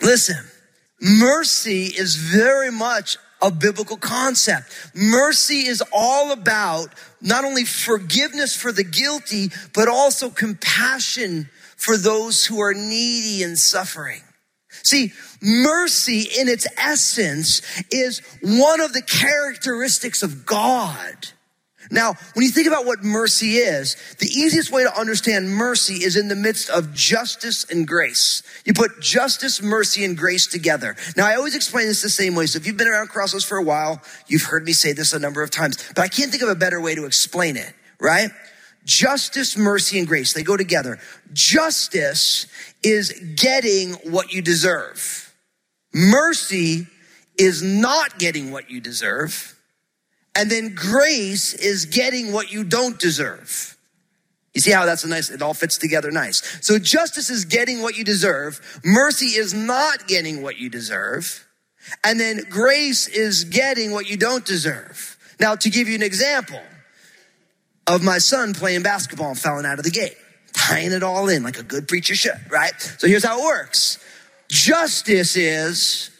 Listen, 0.02 0.38
Mercy 1.02 1.86
is 1.86 2.16
very 2.16 2.72
much 2.72 3.18
a 3.42 3.52
biblical 3.52 3.98
concept. 3.98 4.72
Mercy 4.94 5.68
is 5.68 5.84
all 5.94 6.32
about 6.32 6.88
not 7.22 7.44
only 7.44 7.66
forgiveness 7.66 8.56
for 8.56 8.72
the 8.72 8.84
guilty, 8.84 9.50
but 9.74 9.88
also 9.88 10.30
compassion 10.30 11.50
for 11.76 11.98
those 11.98 12.46
who 12.46 12.62
are 12.62 12.74
needy 12.74 13.44
and 13.44 13.58
suffering. 13.60 14.22
See, 14.84 15.14
mercy 15.42 16.22
in 16.40 16.48
its 16.48 16.68
essence 16.78 17.62
is 17.92 18.22
one 18.42 18.82
of 18.82 18.94
the 18.94 19.02
characteristics 19.02 20.24
of 20.24 20.46
God. 20.46 21.16
Now, 21.92 22.14
when 22.34 22.46
you 22.46 22.52
think 22.52 22.68
about 22.68 22.86
what 22.86 23.04
mercy 23.04 23.58
is, 23.58 23.96
the 24.20 24.28
easiest 24.28 24.72
way 24.72 24.84
to 24.84 25.00
understand 25.00 25.50
mercy 25.50 26.04
is 26.04 26.16
in 26.16 26.28
the 26.28 26.36
midst 26.36 26.70
of 26.70 26.94
justice 26.94 27.66
and 27.70 27.88
grace. 27.88 28.44
You 28.66 28.74
put 28.74 29.00
justice, 29.02 29.62
mercy, 29.62 30.04
and 30.04 30.18
grace 30.18 30.48
together. 30.48 30.96
Now, 31.16 31.28
I 31.28 31.36
always 31.36 31.56
explain 31.56 31.88
this 31.88 32.02
the 32.02 32.10
same 32.10 32.36
way. 32.36 32.48
So 32.48 32.58
if 32.58 32.66
you've 32.66 32.78
been 32.78 32.88
around 32.88 33.10
Crossroads 33.10 33.46
for 33.46 33.58
a 33.58 33.64
while, 33.64 34.02
you've 34.28 34.44
heard 34.44 34.66
me 34.66 34.74
say 34.74 34.94
this 34.94 35.14
a 35.14 35.20
number 35.20 35.44
of 35.44 35.52
times, 35.52 35.78
but 35.96 36.04
I 36.04 36.08
can't 36.08 36.32
think 36.32 36.44
of 36.44 36.50
a 36.50 36.56
better 36.56 36.82
way 36.82 36.96
to 36.96 37.06
explain 37.06 37.58
it, 37.58 37.74
right? 38.00 38.30
Justice, 38.86 39.58
mercy, 39.58 39.98
and 39.98 40.08
grace, 40.08 40.34
they 40.34 40.44
go 40.44 40.56
together. 40.56 41.00
Justice 41.34 42.48
is 42.84 43.12
getting 43.36 43.94
what 44.12 44.32
you 44.32 44.42
deserve. 44.42 45.34
Mercy 45.94 46.88
is 47.38 47.64
not 47.64 48.20
getting 48.20 48.52
what 48.52 48.70
you 48.70 48.80
deserve. 48.80 49.55
And 50.36 50.52
then 50.52 50.76
grace 50.76 51.54
is 51.54 51.86
getting 51.86 52.34
what 52.34 52.52
you 52.52 52.64
don't 52.64 53.00
deserve. 53.00 53.78
You 54.54 54.62
see 54.62 54.72
how 54.72 54.86
that's 54.86 55.04
a 55.04 55.10
nice, 55.10 55.30
it 55.30 55.42
all 55.42 55.54
fits 55.54 55.78
together 55.78 56.12
nice. 56.12 56.60
So 56.66 56.80
justice 56.80 57.30
is 57.30 57.46
getting 57.46 57.82
what 57.82 57.98
you 57.98 58.04
deserve. 58.04 58.80
Mercy 58.84 59.38
is 59.38 59.54
not 59.54 60.08
getting 60.08 60.42
what 60.42 60.58
you 60.58 60.70
deserve. 60.70 61.46
And 62.04 62.20
then 62.20 62.42
grace 62.50 63.08
is 63.08 63.44
getting 63.46 63.92
what 63.92 64.10
you 64.10 64.18
don't 64.18 64.46
deserve. 64.46 65.18
Now, 65.40 65.56
to 65.56 65.70
give 65.70 65.88
you 65.88 65.96
an 65.96 66.04
example 66.04 66.62
of 67.88 68.04
my 68.04 68.18
son 68.18 68.54
playing 68.54 68.84
basketball 68.84 69.30
and 69.30 69.40
falling 69.40 69.66
out 69.66 69.78
of 69.78 69.84
the 69.84 69.92
game, 69.92 70.16
tying 70.54 70.92
it 70.92 71.04
all 71.04 71.28
in 71.30 71.44
like 71.44 71.60
a 71.60 71.64
good 71.64 71.88
preacher 71.88 72.16
should, 72.16 72.40
right? 72.50 72.74
So 72.98 73.08
here's 73.08 73.26
how 73.26 73.40
it 73.40 73.44
works. 73.44 74.00
Justice 74.50 75.36
is 75.36 76.12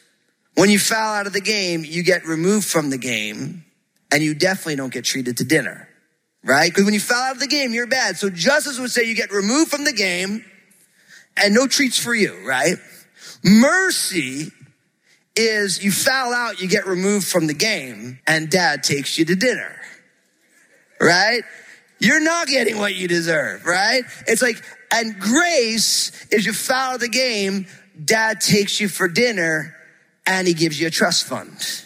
when 0.54 0.70
you 0.70 0.78
foul 0.78 1.14
out 1.14 1.26
of 1.26 1.32
the 1.32 1.40
game, 1.40 1.84
you 1.84 2.02
get 2.02 2.26
removed 2.26 2.66
from 2.66 2.90
the 2.90 2.98
game 2.98 3.65
and 4.12 4.22
you 4.22 4.34
definitely 4.34 4.76
don't 4.76 4.92
get 4.92 5.04
treated 5.04 5.38
to 5.38 5.44
dinner, 5.44 5.88
right? 6.44 6.70
Because 6.70 6.84
when 6.84 6.94
you 6.94 7.00
foul 7.00 7.22
out 7.22 7.34
of 7.34 7.40
the 7.40 7.46
game, 7.46 7.72
you're 7.72 7.86
bad. 7.86 8.16
So 8.16 8.30
justice 8.30 8.78
would 8.78 8.90
say 8.90 9.04
you 9.04 9.14
get 9.14 9.32
removed 9.32 9.70
from 9.70 9.84
the 9.84 9.92
game 9.92 10.44
and 11.36 11.54
no 11.54 11.66
treats 11.66 11.98
for 11.98 12.14
you, 12.14 12.46
right? 12.46 12.76
Mercy 13.42 14.50
is 15.34 15.84
you 15.84 15.92
foul 15.92 16.32
out, 16.32 16.60
you 16.60 16.68
get 16.68 16.86
removed 16.86 17.26
from 17.26 17.46
the 17.46 17.54
game 17.54 18.18
and 18.26 18.50
dad 18.50 18.82
takes 18.82 19.18
you 19.18 19.24
to 19.26 19.36
dinner, 19.36 19.76
right? 21.00 21.42
You're 21.98 22.20
not 22.20 22.46
getting 22.46 22.78
what 22.78 22.94
you 22.94 23.08
deserve, 23.08 23.64
right? 23.66 24.04
It's 24.26 24.42
like, 24.42 24.62
and 24.92 25.18
grace 25.18 26.26
is 26.30 26.46
you 26.46 26.52
foul 26.52 26.90
out 26.90 26.94
of 26.96 27.00
the 27.00 27.08
game, 27.08 27.66
dad 28.02 28.40
takes 28.40 28.80
you 28.80 28.88
for 28.88 29.08
dinner 29.08 29.74
and 30.26 30.46
he 30.46 30.54
gives 30.54 30.80
you 30.80 30.86
a 30.86 30.90
trust 30.90 31.26
fund 31.26 31.84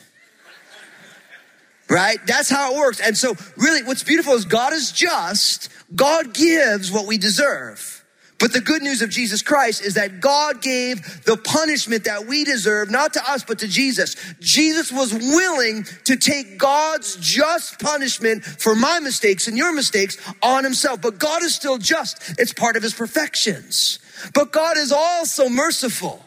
right? 1.90 2.18
That's 2.26 2.48
how 2.48 2.72
it 2.72 2.78
works. 2.78 3.00
And 3.00 3.16
so 3.16 3.34
really 3.56 3.82
what's 3.82 4.04
beautiful 4.04 4.34
is 4.34 4.44
God 4.44 4.72
is 4.72 4.92
just. 4.92 5.68
God 5.94 6.32
gives 6.32 6.90
what 6.90 7.06
we 7.06 7.18
deserve. 7.18 7.96
But 8.38 8.54
the 8.54 8.60
good 8.62 8.80
news 8.80 9.02
of 9.02 9.10
Jesus 9.10 9.42
Christ 9.42 9.84
is 9.84 9.94
that 9.94 10.20
God 10.20 10.62
gave 10.62 11.24
the 11.24 11.36
punishment 11.36 12.04
that 12.04 12.26
we 12.26 12.42
deserve, 12.44 12.90
not 12.90 13.12
to 13.12 13.30
us, 13.30 13.44
but 13.44 13.58
to 13.58 13.68
Jesus. 13.68 14.16
Jesus 14.40 14.90
was 14.90 15.12
willing 15.12 15.84
to 16.04 16.16
take 16.16 16.56
God's 16.56 17.16
just 17.16 17.78
punishment 17.78 18.42
for 18.42 18.74
my 18.74 18.98
mistakes 18.98 19.46
and 19.46 19.58
your 19.58 19.74
mistakes 19.74 20.16
on 20.42 20.64
himself. 20.64 21.02
But 21.02 21.18
God 21.18 21.42
is 21.42 21.54
still 21.54 21.76
just. 21.76 22.40
It's 22.40 22.54
part 22.54 22.76
of 22.76 22.82
his 22.82 22.94
perfections. 22.94 23.98
But 24.32 24.52
God 24.52 24.78
is 24.78 24.90
also 24.90 25.50
merciful. 25.50 26.24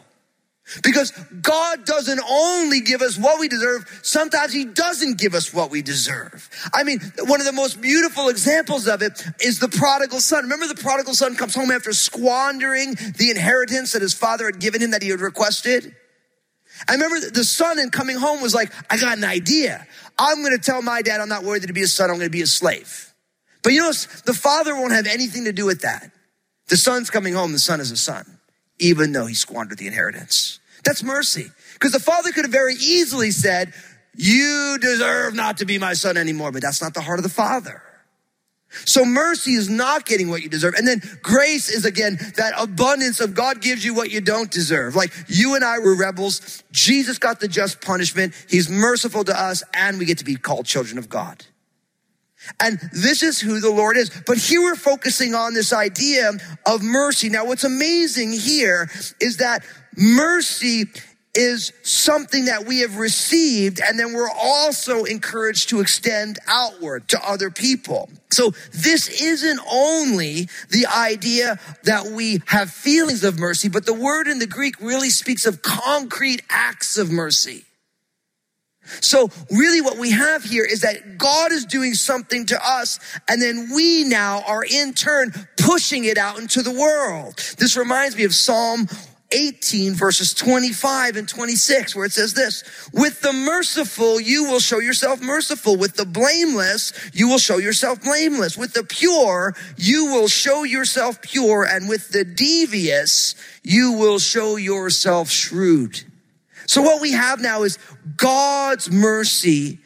Because 0.82 1.12
God 1.42 1.84
doesn't 1.84 2.20
only 2.28 2.80
give 2.80 3.02
us 3.02 3.18
what 3.18 3.38
we 3.38 3.48
deserve, 3.48 3.84
sometimes 4.02 4.52
He 4.52 4.64
doesn't 4.64 5.18
give 5.18 5.34
us 5.34 5.52
what 5.52 5.70
we 5.70 5.82
deserve. 5.82 6.48
I 6.72 6.84
mean, 6.84 7.00
one 7.18 7.40
of 7.40 7.46
the 7.46 7.52
most 7.52 7.82
beautiful 7.82 8.28
examples 8.28 8.88
of 8.88 9.02
it 9.02 9.26
is 9.40 9.58
the 9.58 9.68
prodigal 9.68 10.20
son. 10.20 10.44
Remember, 10.44 10.66
the 10.66 10.74
prodigal 10.74 11.14
son 11.14 11.36
comes 11.36 11.54
home 11.54 11.70
after 11.70 11.92
squandering 11.92 12.94
the 13.18 13.30
inheritance 13.30 13.92
that 13.92 14.00
his 14.00 14.14
father 14.14 14.46
had 14.46 14.58
given 14.58 14.80
him 14.80 14.92
that 14.92 15.02
he 15.02 15.10
had 15.10 15.20
requested? 15.20 15.94
I 16.88 16.94
remember 16.94 17.20
the 17.30 17.44
son 17.44 17.78
in 17.78 17.90
coming 17.90 18.16
home 18.16 18.40
was 18.40 18.54
like, 18.54 18.72
I 18.90 18.96
got 18.96 19.18
an 19.18 19.24
idea. 19.24 19.86
I'm 20.18 20.42
going 20.42 20.56
to 20.56 20.62
tell 20.62 20.80
my 20.80 21.02
dad 21.02 21.20
I'm 21.20 21.28
not 21.28 21.44
worthy 21.44 21.66
to 21.66 21.74
be 21.74 21.82
a 21.82 21.86
son, 21.86 22.08
I'm 22.08 22.16
going 22.16 22.26
to 22.26 22.30
be 22.30 22.42
a 22.42 22.46
slave. 22.46 23.12
But 23.62 23.74
you 23.74 23.80
know, 23.80 23.92
the 24.24 24.34
father 24.34 24.74
won't 24.74 24.92
have 24.92 25.06
anything 25.06 25.44
to 25.44 25.52
do 25.52 25.66
with 25.66 25.82
that. 25.82 26.10
The 26.68 26.76
son's 26.78 27.10
coming 27.10 27.34
home, 27.34 27.52
the 27.52 27.58
son 27.58 27.80
is 27.80 27.90
a 27.90 27.96
son 27.96 28.33
even 28.78 29.12
though 29.12 29.26
he 29.26 29.34
squandered 29.34 29.78
the 29.78 29.86
inheritance. 29.86 30.60
That's 30.84 31.02
mercy. 31.02 31.46
Because 31.74 31.92
the 31.92 32.00
father 32.00 32.32
could 32.32 32.44
have 32.44 32.52
very 32.52 32.74
easily 32.74 33.30
said, 33.30 33.72
you 34.16 34.78
deserve 34.80 35.34
not 35.34 35.58
to 35.58 35.64
be 35.64 35.78
my 35.78 35.94
son 35.94 36.16
anymore, 36.16 36.52
but 36.52 36.62
that's 36.62 36.82
not 36.82 36.94
the 36.94 37.00
heart 37.00 37.18
of 37.18 37.22
the 37.22 37.28
father. 37.28 37.82
So 38.86 39.04
mercy 39.04 39.52
is 39.52 39.68
not 39.68 40.04
getting 40.04 40.28
what 40.28 40.42
you 40.42 40.48
deserve. 40.48 40.74
And 40.74 40.86
then 40.86 41.00
grace 41.22 41.68
is 41.68 41.84
again 41.84 42.18
that 42.36 42.54
abundance 42.58 43.20
of 43.20 43.34
God 43.34 43.60
gives 43.60 43.84
you 43.84 43.94
what 43.94 44.10
you 44.10 44.20
don't 44.20 44.50
deserve. 44.50 44.96
Like 44.96 45.12
you 45.28 45.54
and 45.54 45.64
I 45.64 45.78
were 45.78 45.94
rebels. 45.94 46.62
Jesus 46.72 47.18
got 47.18 47.40
the 47.40 47.48
just 47.48 47.80
punishment. 47.80 48.34
He's 48.48 48.68
merciful 48.68 49.24
to 49.24 49.40
us 49.40 49.62
and 49.72 49.98
we 49.98 50.06
get 50.06 50.18
to 50.18 50.24
be 50.24 50.34
called 50.34 50.66
children 50.66 50.98
of 50.98 51.08
God. 51.08 51.44
And 52.60 52.78
this 52.92 53.22
is 53.22 53.40
who 53.40 53.60
the 53.60 53.70
Lord 53.70 53.96
is. 53.96 54.10
But 54.26 54.38
here 54.38 54.62
we're 54.62 54.76
focusing 54.76 55.34
on 55.34 55.54
this 55.54 55.72
idea 55.72 56.32
of 56.66 56.82
mercy. 56.82 57.28
Now, 57.28 57.46
what's 57.46 57.64
amazing 57.64 58.32
here 58.32 58.90
is 59.20 59.38
that 59.38 59.64
mercy 59.96 60.84
is 61.34 61.72
something 61.82 62.44
that 62.44 62.64
we 62.64 62.80
have 62.80 62.96
received, 62.96 63.80
and 63.80 63.98
then 63.98 64.12
we're 64.12 64.30
also 64.30 65.04
encouraged 65.04 65.68
to 65.70 65.80
extend 65.80 66.38
outward 66.46 67.08
to 67.08 67.28
other 67.28 67.50
people. 67.50 68.08
So 68.30 68.52
this 68.72 69.08
isn't 69.20 69.60
only 69.70 70.48
the 70.70 70.86
idea 70.86 71.58
that 71.84 72.06
we 72.06 72.40
have 72.46 72.70
feelings 72.70 73.24
of 73.24 73.38
mercy, 73.38 73.68
but 73.68 73.84
the 73.84 73.94
word 73.94 74.28
in 74.28 74.38
the 74.38 74.46
Greek 74.46 74.80
really 74.80 75.10
speaks 75.10 75.44
of 75.44 75.62
concrete 75.62 76.42
acts 76.50 76.96
of 76.98 77.10
mercy. 77.10 77.64
So 79.00 79.30
really 79.50 79.80
what 79.80 79.98
we 79.98 80.10
have 80.10 80.44
here 80.44 80.64
is 80.64 80.80
that 80.82 81.18
God 81.18 81.52
is 81.52 81.64
doing 81.64 81.94
something 81.94 82.46
to 82.46 82.58
us 82.66 83.00
and 83.28 83.40
then 83.40 83.70
we 83.74 84.04
now 84.04 84.42
are 84.46 84.64
in 84.64 84.92
turn 84.92 85.32
pushing 85.56 86.04
it 86.04 86.18
out 86.18 86.38
into 86.38 86.62
the 86.62 86.72
world. 86.72 87.36
This 87.58 87.76
reminds 87.76 88.16
me 88.16 88.24
of 88.24 88.34
Psalm 88.34 88.86
18 89.34 89.94
verses 89.94 90.32
25 90.32 91.16
and 91.16 91.28
26 91.28 91.96
where 91.96 92.04
it 92.04 92.12
says 92.12 92.34
this, 92.34 92.62
with 92.92 93.20
the 93.20 93.32
merciful, 93.32 94.20
you 94.20 94.44
will 94.44 94.60
show 94.60 94.78
yourself 94.78 95.20
merciful. 95.20 95.76
With 95.76 95.96
the 95.96 96.06
blameless, 96.06 96.92
you 97.12 97.28
will 97.28 97.38
show 97.38 97.58
yourself 97.58 98.02
blameless. 98.02 98.56
With 98.56 98.72
the 98.74 98.84
pure, 98.84 99.54
you 99.76 100.06
will 100.06 100.28
show 100.28 100.62
yourself 100.62 101.20
pure. 101.20 101.64
And 101.64 101.88
with 101.88 102.10
the 102.10 102.24
devious, 102.24 103.34
you 103.62 103.92
will 103.92 104.18
show 104.18 104.56
yourself 104.56 105.30
shrewd. 105.30 106.04
So 106.66 106.82
what 106.82 107.00
we 107.00 107.12
have 107.12 107.40
now 107.40 107.62
is 107.62 107.78
God's 108.16 108.90
mercy 108.90 109.80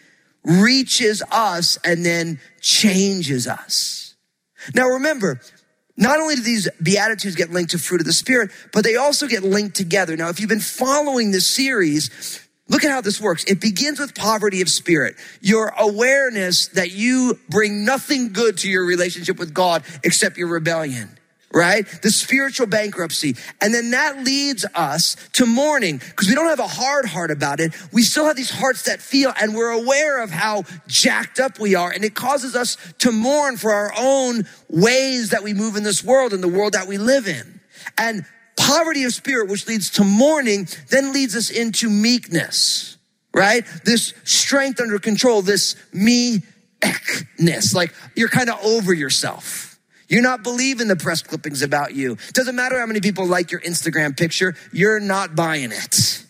reaches 0.44 1.23
us 1.30 1.78
and 1.85 2.04
then 2.04 2.40
changes 2.61 3.47
us. 3.47 4.14
Now 4.75 4.88
remember, 4.88 5.40
not 5.97 6.20
only 6.20 6.37
do 6.37 6.42
these 6.42 6.68
Beatitudes 6.82 7.35
get 7.35 7.50
linked 7.50 7.73
to 7.73 7.78
fruit 7.78 8.00
of 8.00 8.06
the 8.06 8.12
Spirit, 8.12 8.50
but 8.73 8.85
they 8.85 8.97
also 8.97 9.26
get 9.26 9.42
linked 9.42 9.76
together. 9.76 10.16
Now, 10.16 10.28
if 10.28 10.40
you've 10.40 10.49
been 10.49 10.61
following 10.61 11.32
this 11.32 11.47
series, 11.47 12.40
look 12.68 12.85
at 12.85 12.90
how 12.90 13.00
this 13.00 13.20
works. 13.20 13.44
It 13.44 13.61
begins 13.61 13.99
with 13.99 14.14
poverty 14.14 14.61
of 14.61 14.68
spirit, 14.68 15.16
your 15.40 15.75
awareness 15.76 16.68
that 16.68 16.92
you 16.92 17.38
bring 17.49 17.85
nothing 17.85 18.32
good 18.32 18.58
to 18.58 18.70
your 18.70 18.85
relationship 18.85 19.38
with 19.38 19.52
God 19.52 19.82
except 20.04 20.38
your 20.38 20.49
rebellion 20.49 21.18
right? 21.52 21.87
The 22.02 22.11
spiritual 22.11 22.67
bankruptcy. 22.67 23.37
And 23.61 23.73
then 23.73 23.90
that 23.93 24.23
leads 24.25 24.67
us 24.75 25.17
to 25.33 25.47
mourning 25.47 25.99
because 25.99 26.28
we 26.28 26.35
don't 26.35 26.49
have 26.49 26.61
a 26.61 26.67
hard 26.67 27.07
heart 27.07 27.31
about 27.31 27.61
it. 27.61 27.73
We 27.93 28.02
still 28.02 28.26
have 28.26 28.37
these 28.37 28.50
hearts 28.50 28.83
that 28.85 29.00
feel 29.00 29.33
and 29.40 29.55
we're 29.55 29.71
aware 29.71 30.23
of 30.23 30.31
how 30.31 30.64
jacked 30.87 31.40
up 31.40 31.59
we 31.59 31.75
are. 31.75 31.90
And 31.90 32.05
it 32.05 32.14
causes 32.14 32.55
us 32.55 32.76
to 32.99 33.12
mourn 33.12 33.57
for 33.57 33.73
our 33.73 33.93
own 33.99 34.47
ways 34.69 35.31
that 35.31 35.43
we 35.43 35.55
move 35.55 35.76
in 35.76 35.85
this 35.85 36.05
world 36.05 36.33
and 36.33 36.43
the 36.43 36.49
world 36.49 36.75
that 36.75 36.87
we 36.87 36.99
live 36.99 37.26
in. 37.26 37.61
And 37.97 38.25
poverty 38.57 39.05
of 39.05 39.14
spirit, 39.14 39.49
which 39.49 39.67
leads 39.67 39.90
to 39.90 40.05
mourning, 40.05 40.69
then 40.90 41.12
leads 41.12 41.35
us 41.35 41.49
into 41.49 41.88
meekness, 41.88 42.99
right? 43.33 43.64
This 43.85 44.12
strength 44.25 44.81
under 44.81 44.99
control, 44.99 45.43
this 45.43 45.76
me-ness, 45.93 47.75
like 47.75 47.95
you're 48.14 48.28
kind 48.28 48.50
of 48.50 48.62
over 48.62 48.93
yourself 48.93 49.67
you're 50.09 50.23
not 50.23 50.43
believing 50.43 50.88
the 50.88 50.97
press 50.97 51.23
clippings 51.23 51.62
about 51.62 51.95
you. 51.95 52.17
Doesn't 52.33 52.57
matter 52.57 52.79
how 52.79 52.87
many 52.87 53.00
people 53.00 53.27
like 53.27 53.50
your 53.50 53.61
Instagram 53.61 54.17
picture, 54.17 54.57
you're 54.73 55.00
not 55.00 55.37
buying 55.37 55.71
it. 55.71 56.25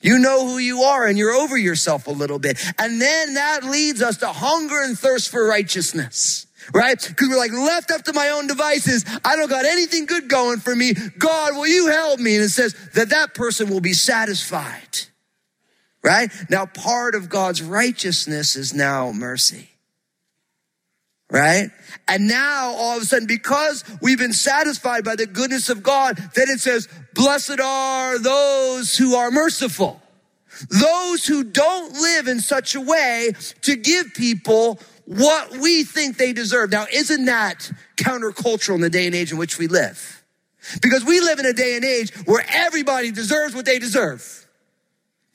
You 0.00 0.18
know 0.18 0.46
who 0.46 0.58
you 0.58 0.82
are 0.82 1.06
and 1.06 1.18
you're 1.18 1.32
over 1.32 1.56
yourself 1.56 2.06
a 2.06 2.12
little 2.12 2.38
bit. 2.38 2.58
And 2.78 3.00
then 3.00 3.34
that 3.34 3.64
leads 3.64 4.00
us 4.02 4.18
to 4.18 4.28
hunger 4.28 4.82
and 4.82 4.96
thirst 4.96 5.30
for 5.30 5.44
righteousness. 5.46 6.46
Right? 6.72 7.02
Because 7.02 7.28
we're 7.30 7.38
like 7.38 7.52
left 7.52 7.90
up 7.90 8.04
to 8.04 8.12
my 8.12 8.28
own 8.28 8.46
devices. 8.46 9.04
I 9.24 9.36
don't 9.36 9.48
got 9.48 9.64
anything 9.64 10.04
good 10.04 10.28
going 10.28 10.60
for 10.60 10.76
me. 10.76 10.92
God, 10.92 11.56
will 11.56 11.66
you 11.66 11.86
help 11.86 12.20
me? 12.20 12.34
And 12.34 12.44
it 12.44 12.50
says 12.50 12.74
that 12.92 13.08
that 13.08 13.34
person 13.34 13.70
will 13.70 13.80
be 13.80 13.94
satisfied. 13.94 15.06
Right? 16.04 16.30
Now 16.50 16.66
part 16.66 17.14
of 17.14 17.30
God's 17.30 17.62
righteousness 17.62 18.54
is 18.54 18.74
now 18.74 19.12
mercy. 19.12 19.70
Right? 21.30 21.70
And 22.06 22.26
now 22.26 22.74
all 22.74 22.96
of 22.96 23.02
a 23.02 23.06
sudden, 23.06 23.26
because 23.26 23.84
we've 24.00 24.18
been 24.18 24.32
satisfied 24.32 25.04
by 25.04 25.16
the 25.16 25.26
goodness 25.26 25.68
of 25.68 25.82
God, 25.82 26.16
then 26.34 26.48
it 26.48 26.60
says, 26.60 26.88
blessed 27.14 27.60
are 27.60 28.18
those 28.18 28.96
who 28.96 29.14
are 29.14 29.30
merciful. 29.30 30.00
Those 30.68 31.26
who 31.26 31.44
don't 31.44 31.92
live 31.92 32.26
in 32.26 32.40
such 32.40 32.74
a 32.74 32.80
way 32.80 33.32
to 33.62 33.76
give 33.76 34.14
people 34.14 34.80
what 35.04 35.56
we 35.58 35.84
think 35.84 36.16
they 36.16 36.32
deserve. 36.32 36.70
Now, 36.70 36.86
isn't 36.92 37.26
that 37.26 37.70
countercultural 37.96 38.74
in 38.74 38.80
the 38.80 38.90
day 38.90 39.06
and 39.06 39.14
age 39.14 39.32
in 39.32 39.38
which 39.38 39.58
we 39.58 39.68
live? 39.68 40.24
Because 40.82 41.04
we 41.04 41.20
live 41.20 41.38
in 41.38 41.46
a 41.46 41.52
day 41.52 41.76
and 41.76 41.84
age 41.84 42.10
where 42.26 42.44
everybody 42.48 43.10
deserves 43.10 43.54
what 43.54 43.64
they 43.64 43.78
deserve. 43.78 44.37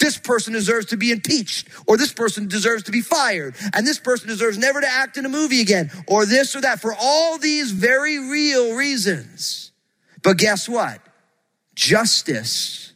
This 0.04 0.18
person 0.18 0.52
deserves 0.52 0.88
to 0.88 0.98
be 0.98 1.14
impeached, 1.14 1.70
or 1.88 1.96
this 1.96 2.12
person 2.12 2.50
deserves 2.50 2.84
to 2.84 2.92
be 2.92 3.00
fired, 3.00 3.56
and 3.74 3.88
this 3.88 4.00
person 4.00 4.28
deserves 4.28 4.58
never 4.58 4.82
to 4.82 4.88
act 4.88 5.16
in 5.16 5.26
a 5.26 5.30
movie 5.30 5.62
again, 5.62 5.90
or 6.10 6.26
this 6.26 6.58
or 6.58 6.60
that, 6.60 6.82
for 6.82 6.94
all 6.94 7.38
these 7.38 7.72
very 7.72 8.20
real 8.20 8.76
reasons. 8.76 9.72
But 10.22 10.38
guess 10.38 10.68
what? 10.68 11.00
Justice 11.74 12.92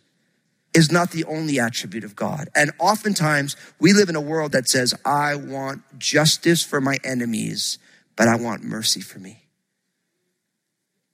is 0.73 0.91
not 0.91 1.11
the 1.11 1.23
only 1.23 1.61
attribute 1.61 2.03
of 2.03 2.13
God. 2.13 2.49
And 2.53 2.71
oftentimes 2.77 3.55
we 3.79 3.93
live 3.93 4.09
in 4.09 4.17
a 4.17 4.21
world 4.21 4.51
that 4.51 4.67
says, 4.67 4.93
I 5.05 5.35
want 5.35 5.83
justice 5.97 6.61
for 6.61 6.81
my 6.81 6.97
enemies, 7.05 7.79
but 8.17 8.27
I 8.27 8.35
want 8.35 8.65
mercy 8.65 8.99
for 8.99 9.19
me. 9.19 9.46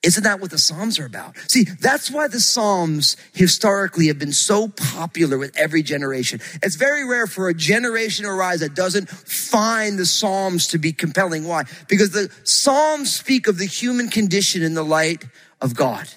Isn't 0.03 0.23
that 0.23 0.41
what 0.41 0.51
the 0.51 0.57
Psalms 0.57 0.99
are 0.99 1.05
about? 1.05 1.37
See, 1.49 1.63
that's 1.63 2.11
why 2.11 2.27
the 2.27 2.41
Psalms 2.41 3.15
historically 3.33 4.07
have 4.07 4.19
been 4.19 4.33
so 4.33 4.67
popular 4.67 5.37
with 5.37 5.55
every 5.57 5.81
generation. 5.81 6.41
It's 6.61 6.75
very 6.75 7.07
rare 7.07 7.25
for 7.25 7.47
a 7.47 7.53
generation 7.53 8.25
to 8.25 8.31
arise 8.31 8.59
that 8.59 8.75
doesn't 8.75 9.09
find 9.09 9.97
the 9.97 10.05
Psalms 10.05 10.67
to 10.67 10.77
be 10.77 10.91
compelling. 10.91 11.47
Why? 11.47 11.63
Because 11.87 12.11
the 12.11 12.29
Psalms 12.43 13.15
speak 13.15 13.47
of 13.47 13.57
the 13.57 13.65
human 13.65 14.09
condition 14.09 14.61
in 14.61 14.73
the 14.73 14.83
light 14.83 15.23
of 15.61 15.73
God. 15.73 16.09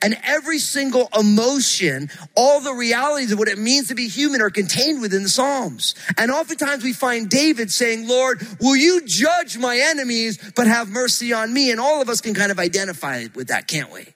And 0.00 0.16
every 0.24 0.58
single 0.58 1.08
emotion, 1.18 2.08
all 2.36 2.60
the 2.60 2.72
realities 2.72 3.32
of 3.32 3.38
what 3.38 3.48
it 3.48 3.58
means 3.58 3.88
to 3.88 3.94
be 3.94 4.08
human 4.08 4.40
are 4.40 4.50
contained 4.50 5.00
within 5.00 5.22
the 5.22 5.28
Psalms. 5.28 5.94
And 6.16 6.30
oftentimes 6.30 6.82
we 6.82 6.92
find 6.92 7.28
David 7.28 7.70
saying, 7.70 8.08
Lord, 8.08 8.46
will 8.60 8.76
you 8.76 9.02
judge 9.04 9.58
my 9.58 9.78
enemies, 9.78 10.38
but 10.56 10.66
have 10.66 10.88
mercy 10.88 11.32
on 11.32 11.52
me? 11.52 11.70
And 11.70 11.80
all 11.80 12.00
of 12.00 12.08
us 12.08 12.20
can 12.20 12.34
kind 12.34 12.50
of 12.50 12.58
identify 12.58 13.26
with 13.34 13.48
that, 13.48 13.68
can't 13.68 13.92
we? 13.92 14.06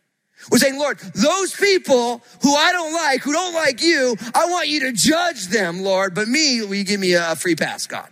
We're 0.51 0.59
saying, 0.59 0.79
Lord, 0.79 0.99
those 0.99 1.55
people 1.55 2.23
who 2.43 2.55
I 2.55 2.73
don't 2.73 2.93
like, 2.93 3.23
who 3.23 3.33
don't 3.33 3.55
like 3.55 3.83
you, 3.83 4.17
I 4.35 4.47
want 4.47 4.69
you 4.69 4.81
to 4.81 4.93
judge 4.93 5.49
them, 5.49 5.81
Lord, 5.83 6.15
but 6.15 6.29
me, 6.29 6.63
will 6.63 6.77
you 6.77 6.85
give 6.85 7.01
me 7.01 7.15
a 7.15 7.35
free 7.35 7.57
pass, 7.57 7.87
God? 7.87 8.09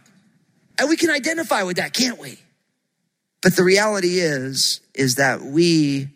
And 0.79 0.89
we 0.89 0.97
can 0.97 1.11
identify 1.11 1.63
with 1.63 1.77
that, 1.77 1.93
can't 1.93 2.19
we? 2.19 2.39
But 3.43 3.57
the 3.57 3.63
reality 3.63 4.19
is, 4.19 4.81
is 4.95 5.17
that 5.17 5.43
we 5.43 6.09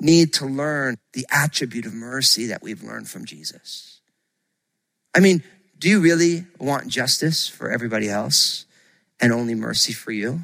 need 0.00 0.32
to 0.34 0.46
learn 0.46 0.96
the 1.12 1.26
attribute 1.30 1.86
of 1.86 1.94
mercy 1.94 2.46
that 2.46 2.62
we've 2.62 2.82
learned 2.82 3.08
from 3.08 3.24
Jesus. 3.24 4.00
I 5.14 5.20
mean, 5.20 5.42
do 5.78 5.88
you 5.88 6.00
really 6.00 6.44
want 6.58 6.88
justice 6.88 7.48
for 7.48 7.70
everybody 7.70 8.08
else 8.08 8.66
and 9.20 9.32
only 9.32 9.54
mercy 9.54 9.92
for 9.92 10.12
you? 10.12 10.40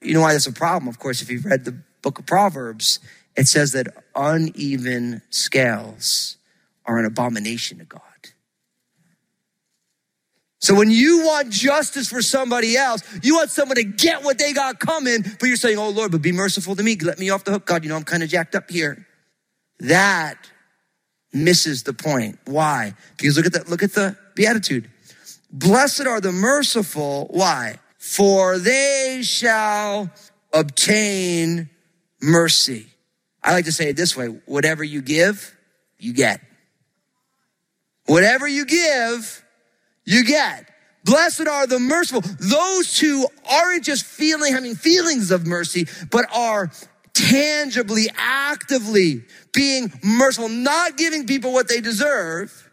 You 0.00 0.14
know 0.14 0.20
why 0.20 0.32
that's 0.32 0.46
a 0.46 0.52
problem? 0.52 0.88
Of 0.88 0.98
course, 0.98 1.22
if 1.22 1.30
you've 1.30 1.44
read 1.44 1.64
the 1.64 1.76
book 2.02 2.18
of 2.18 2.26
Proverbs, 2.26 2.98
it 3.36 3.46
says 3.46 3.72
that 3.72 3.88
uneven 4.14 5.22
scales 5.30 6.36
are 6.84 6.98
an 6.98 7.04
abomination 7.04 7.78
to 7.78 7.84
God. 7.84 8.02
So 10.60 10.74
when 10.74 10.90
you 10.90 11.24
want 11.24 11.50
justice 11.50 12.08
for 12.08 12.20
somebody 12.20 12.76
else, 12.76 13.02
you 13.22 13.34
want 13.34 13.50
someone 13.50 13.76
to 13.76 13.84
get 13.84 14.22
what 14.22 14.38
they 14.38 14.52
got 14.52 14.78
coming, 14.78 15.22
but 15.22 15.46
you're 15.46 15.56
saying, 15.56 15.78
Oh 15.78 15.88
Lord, 15.88 16.12
but 16.12 16.20
be 16.20 16.32
merciful 16.32 16.76
to 16.76 16.82
me. 16.82 16.96
Let 16.96 17.18
me 17.18 17.30
off 17.30 17.44
the 17.44 17.52
hook. 17.52 17.66
God, 17.66 17.82
you 17.82 17.88
know, 17.88 17.96
I'm 17.96 18.04
kind 18.04 18.22
of 18.22 18.28
jacked 18.28 18.54
up 18.54 18.70
here. 18.70 19.06
That 19.80 20.50
misses 21.32 21.84
the 21.84 21.94
point. 21.94 22.38
Why? 22.44 22.94
Because 23.16 23.36
look 23.36 23.46
at 23.46 23.54
that. 23.54 23.70
look 23.70 23.82
at 23.82 23.92
the 23.92 24.16
beatitude. 24.34 24.90
Blessed 25.50 26.06
are 26.06 26.20
the 26.20 26.32
merciful. 26.32 27.28
Why? 27.30 27.78
For 27.98 28.58
they 28.58 29.20
shall 29.22 30.10
obtain 30.52 31.70
mercy. 32.20 32.86
I 33.42 33.52
like 33.52 33.64
to 33.64 33.72
say 33.72 33.88
it 33.88 33.96
this 33.96 34.14
way. 34.14 34.26
Whatever 34.44 34.84
you 34.84 35.00
give, 35.00 35.56
you 35.98 36.12
get. 36.12 36.40
Whatever 38.06 38.46
you 38.46 38.66
give, 38.66 39.44
you 40.10 40.24
get. 40.24 40.68
Blessed 41.04 41.46
are 41.46 41.66
the 41.66 41.78
merciful, 41.78 42.20
those 42.38 42.98
who 42.98 43.26
aren't 43.50 43.84
just 43.84 44.04
feeling, 44.04 44.52
having 44.52 44.74
feelings 44.74 45.30
of 45.30 45.46
mercy, 45.46 45.86
but 46.10 46.26
are 46.34 46.70
tangibly, 47.14 48.08
actively 48.16 49.24
being 49.54 49.92
merciful, 50.02 50.48
not 50.48 50.96
giving 50.96 51.26
people 51.26 51.52
what 51.52 51.68
they 51.68 51.80
deserve. 51.80 52.70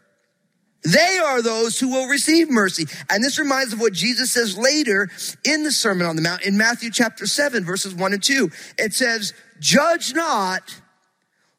They 0.84 1.18
are 1.18 1.42
those 1.42 1.78
who 1.78 1.88
will 1.88 2.06
receive 2.06 2.50
mercy. 2.50 2.86
And 3.10 3.22
this 3.22 3.38
reminds 3.38 3.72
of 3.72 3.80
what 3.80 3.92
Jesus 3.92 4.30
says 4.30 4.56
later 4.56 5.08
in 5.44 5.64
the 5.64 5.72
Sermon 5.72 6.06
on 6.06 6.16
the 6.16 6.22
Mount 6.22 6.42
in 6.42 6.56
Matthew 6.56 6.90
chapter 6.90 7.26
7, 7.26 7.64
verses 7.64 7.94
1 7.94 8.12
and 8.12 8.22
2. 8.22 8.50
It 8.78 8.94
says, 8.94 9.32
Judge 9.58 10.14
not, 10.14 10.80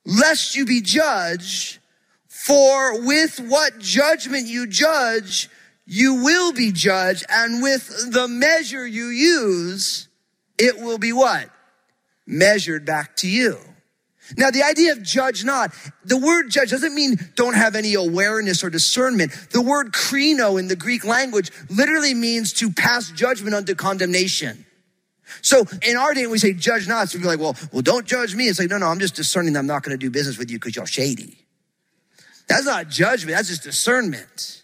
lest 0.05 0.55
you 0.55 0.65
be 0.65 0.81
judged, 0.81 1.79
for 2.27 3.05
with 3.05 3.39
what 3.39 3.79
judgment 3.79 4.47
you 4.47 4.67
judge, 4.67 5.49
you 5.89 6.23
will 6.23 6.53
be 6.53 6.71
judged. 6.71 7.25
And 7.29 7.63
with 7.63 8.11
the 8.11 8.27
measure 8.27 8.85
you 8.85 9.07
use, 9.07 10.07
it 10.57 10.79
will 10.79 10.99
be 10.99 11.11
what? 11.11 11.49
Measured 12.27 12.85
back 12.85 13.15
to 13.17 13.27
you. 13.27 13.57
Now, 14.37 14.51
the 14.51 14.61
idea 14.61 14.91
of 14.91 15.01
judge 15.01 15.43
not, 15.43 15.73
the 16.05 16.15
word 16.15 16.51
judge 16.51 16.69
doesn't 16.69 16.93
mean 16.93 17.17
don't 17.33 17.55
have 17.55 17.75
any 17.75 17.95
awareness 17.95 18.63
or 18.63 18.69
discernment. 18.69 19.31
The 19.49 19.63
word 19.63 19.91
krino 19.91 20.59
in 20.59 20.67
the 20.67 20.75
Greek 20.75 21.03
language 21.03 21.51
literally 21.71 22.13
means 22.13 22.53
to 22.53 22.71
pass 22.71 23.09
judgment 23.09 23.55
unto 23.55 23.73
condemnation. 23.73 24.67
So 25.41 25.65
in 25.81 25.97
our 25.97 26.13
day, 26.13 26.27
we 26.27 26.37
say 26.37 26.53
judge 26.53 26.87
not, 26.87 27.09
so 27.09 27.17
are 27.17 27.23
like, 27.23 27.39
well, 27.39 27.55
well, 27.71 27.81
don't 27.81 28.05
judge 28.05 28.35
me. 28.35 28.45
It's 28.45 28.59
like, 28.59 28.69
no, 28.69 28.77
no, 28.77 28.85
I'm 28.85 28.99
just 28.99 29.15
discerning 29.15 29.53
that 29.53 29.59
I'm 29.59 29.67
not 29.67 29.81
going 29.81 29.97
to 29.97 30.05
do 30.05 30.11
business 30.11 30.37
with 30.37 30.51
you 30.51 30.59
because 30.59 30.75
you're 30.75 30.85
shady. 30.85 31.47
That's 32.47 32.65
not 32.65 32.89
judgment. 32.89 33.35
That's 33.35 33.47
just 33.47 33.63
discernment 33.63 34.58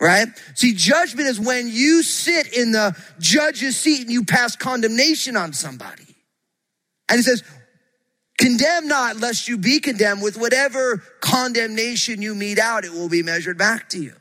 right? 0.00 0.28
See, 0.54 0.74
judgment 0.74 1.28
is 1.28 1.40
when 1.40 1.68
you 1.68 2.02
sit 2.02 2.52
in 2.52 2.72
the 2.72 2.96
judge's 3.18 3.76
seat 3.76 4.02
and 4.02 4.10
you 4.10 4.24
pass 4.24 4.56
condemnation 4.56 5.36
on 5.36 5.52
somebody. 5.52 6.04
And 7.08 7.18
he 7.18 7.22
says, 7.22 7.42
condemn 8.38 8.86
not 8.86 9.16
lest 9.16 9.48
you 9.48 9.58
be 9.58 9.80
condemned 9.80 10.22
with 10.22 10.36
whatever 10.36 11.02
condemnation 11.20 12.22
you 12.22 12.34
mete 12.34 12.58
out, 12.58 12.84
it 12.84 12.92
will 12.92 13.08
be 13.08 13.22
measured 13.22 13.58
back 13.58 13.88
to 13.90 13.98
you. 13.98 14.14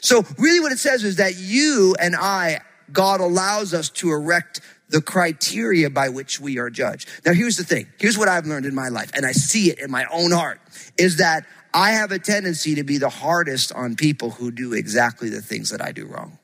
So 0.00 0.24
really 0.38 0.60
what 0.60 0.70
it 0.70 0.78
says 0.78 1.02
is 1.02 1.16
that 1.16 1.36
you 1.36 1.96
and 1.98 2.14
I, 2.14 2.60
God 2.92 3.20
allows 3.20 3.74
us 3.74 3.88
to 3.90 4.12
erect 4.12 4.60
the 4.90 5.02
criteria 5.02 5.90
by 5.90 6.08
which 6.08 6.40
we 6.40 6.58
are 6.58 6.70
judged. 6.70 7.08
Now 7.26 7.32
here's 7.32 7.56
the 7.56 7.64
thing. 7.64 7.88
Here's 7.98 8.16
what 8.16 8.28
I've 8.28 8.46
learned 8.46 8.64
in 8.64 8.74
my 8.74 8.88
life, 8.88 9.10
and 9.14 9.26
I 9.26 9.32
see 9.32 9.70
it 9.70 9.80
in 9.80 9.90
my 9.90 10.06
own 10.10 10.30
heart, 10.30 10.60
is 10.96 11.18
that 11.18 11.44
I 11.72 11.92
have 11.92 12.12
a 12.12 12.18
tendency 12.18 12.76
to 12.76 12.84
be 12.84 12.98
the 12.98 13.08
hardest 13.08 13.72
on 13.72 13.96
people 13.96 14.30
who 14.30 14.50
do 14.50 14.72
exactly 14.72 15.28
the 15.28 15.42
things 15.42 15.70
that 15.70 15.82
I 15.82 15.92
do 15.92 16.06
wrong. 16.06 16.38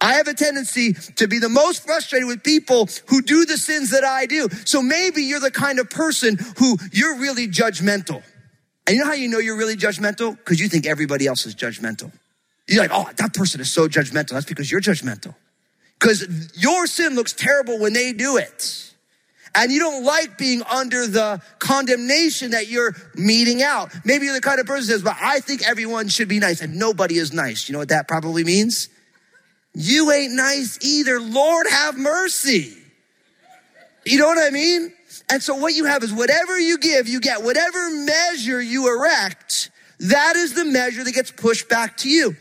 I 0.00 0.14
have 0.14 0.28
a 0.28 0.34
tendency 0.34 0.94
to 1.16 1.28
be 1.28 1.38
the 1.38 1.48
most 1.48 1.84
frustrated 1.84 2.26
with 2.26 2.42
people 2.42 2.88
who 3.08 3.20
do 3.20 3.44
the 3.44 3.58
sins 3.58 3.90
that 3.90 4.04
I 4.04 4.26
do. 4.26 4.48
So 4.64 4.80
maybe 4.80 5.24
you're 5.24 5.40
the 5.40 5.50
kind 5.50 5.78
of 5.78 5.90
person 5.90 6.38
who 6.58 6.78
you're 6.92 7.18
really 7.18 7.48
judgmental. 7.48 8.22
And 8.86 8.96
you 8.96 9.02
know 9.02 9.06
how 9.06 9.12
you 9.14 9.28
know 9.28 9.38
you're 9.38 9.58
really 9.58 9.76
judgmental? 9.76 10.36
Because 10.36 10.58
you 10.58 10.68
think 10.68 10.86
everybody 10.86 11.26
else 11.26 11.44
is 11.44 11.54
judgmental. 11.54 12.12
You're 12.66 12.82
like, 12.82 12.92
oh, 12.92 13.10
that 13.16 13.34
person 13.34 13.60
is 13.60 13.70
so 13.70 13.88
judgmental. 13.88 14.30
That's 14.30 14.46
because 14.46 14.70
you're 14.70 14.80
judgmental. 14.80 15.34
Because 15.98 16.52
your 16.56 16.86
sin 16.86 17.14
looks 17.14 17.34
terrible 17.34 17.78
when 17.78 17.92
they 17.92 18.12
do 18.12 18.38
it 18.38 18.89
and 19.54 19.72
you 19.72 19.78
don't 19.78 20.04
like 20.04 20.38
being 20.38 20.62
under 20.62 21.06
the 21.06 21.42
condemnation 21.58 22.52
that 22.52 22.68
you're 22.68 22.94
meeting 23.14 23.62
out. 23.62 23.92
Maybe 24.04 24.26
you're 24.26 24.34
the 24.34 24.40
kind 24.40 24.60
of 24.60 24.66
person 24.66 24.86
that 24.86 24.92
says, 24.92 25.02
but 25.02 25.16
I 25.20 25.40
think 25.40 25.66
everyone 25.66 26.08
should 26.08 26.28
be 26.28 26.38
nice 26.38 26.60
and 26.60 26.76
nobody 26.76 27.16
is 27.16 27.32
nice. 27.32 27.68
You 27.68 27.72
know 27.72 27.80
what 27.80 27.88
that 27.88 28.08
probably 28.08 28.44
means? 28.44 28.88
You 29.74 30.10
ain't 30.10 30.34
nice 30.34 30.78
either. 30.82 31.20
Lord 31.20 31.66
have 31.68 31.98
mercy. 31.98 32.76
You 34.04 34.18
know 34.18 34.26
what 34.26 34.38
I 34.38 34.50
mean? 34.50 34.92
And 35.30 35.42
so 35.42 35.54
what 35.54 35.74
you 35.74 35.84
have 35.84 36.02
is 36.02 36.12
whatever 36.12 36.58
you 36.58 36.78
give, 36.78 37.08
you 37.08 37.20
get. 37.20 37.42
Whatever 37.42 37.90
measure 37.90 38.60
you 38.60 38.88
erect, 38.88 39.70
that 40.00 40.36
is 40.36 40.54
the 40.54 40.64
measure 40.64 41.04
that 41.04 41.12
gets 41.12 41.30
pushed 41.30 41.68
back 41.68 41.96
to 41.98 42.08
you. 42.08 42.36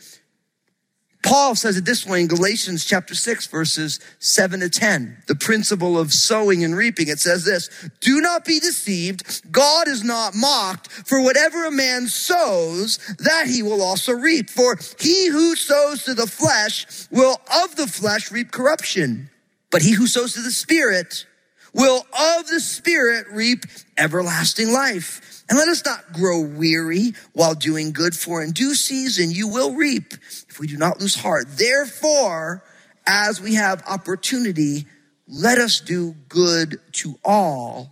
Paul 1.30 1.54
says 1.54 1.78
it 1.78 1.86
this 1.86 2.08
way 2.08 2.22
in 2.22 2.28
Galatians 2.28 2.86
chapter 2.86 3.14
6, 3.14 3.46
verses 3.46 4.00
7 4.18 4.62
to 4.62 4.70
10. 4.70 5.26
The 5.28 5.36
principle 5.36 5.96
of 5.96 6.12
sowing 6.12 6.64
and 6.64 6.76
reaping. 6.76 7.08
It 7.08 7.20
says 7.20 7.46
this 7.46 7.70
Do 8.00 8.20
not 8.20 8.46
be 8.46 8.60
deceived. 8.60 9.52
God 9.52 9.88
is 9.88 10.04
not 10.04 10.34
mocked. 10.34 10.92
For 10.92 11.22
whatever 11.22 11.66
a 11.66 11.72
man 11.72 12.08
sows, 12.08 12.98
that 13.20 13.46
he 13.46 13.62
will 13.62 13.84
also 13.84 14.14
reap. 14.14 14.50
For 14.50 14.80
he 15.00 15.28
who 15.28 15.56
sows 15.56 16.04
to 16.06 16.16
the 16.16 16.26
flesh 16.26 16.88
will 17.12 17.40
of 17.64 17.76
the 17.76 17.86
flesh 17.86 18.32
reap 18.32 18.52
corruption. 18.52 19.30
But 19.70 19.84
he 19.84 19.92
who 19.92 20.08
sows 20.08 20.34
to 20.34 20.42
the 20.42 20.50
Spirit 20.50 21.28
will 21.74 21.98
of 21.98 22.48
the 22.48 22.60
Spirit 22.60 23.28
reap 23.32 23.66
everlasting 23.98 24.72
life. 24.72 25.44
And 25.50 25.58
let 25.58 25.68
us 25.68 25.84
not 25.84 26.14
grow 26.14 26.42
weary 26.42 27.14
while 27.34 27.56
doing 27.56 27.92
good, 27.92 28.16
for 28.16 28.44
in 28.44 28.52
due 28.52 28.76
season 28.76 29.32
you 29.32 29.48
will 29.48 29.74
reap 29.74 30.14
if 30.48 30.60
we 30.60 30.68
do 30.68 30.78
not 30.78 31.00
lose 31.00 31.16
heart. 31.16 31.46
Therefore, 31.50 32.64
as 33.08 33.42
we 33.42 33.56
have 33.56 33.84
opportunity, 33.88 34.86
let 35.28 35.58
us 35.58 35.80
do 35.80 36.16
good 36.28 36.80
to 36.94 37.16
all, 37.26 37.92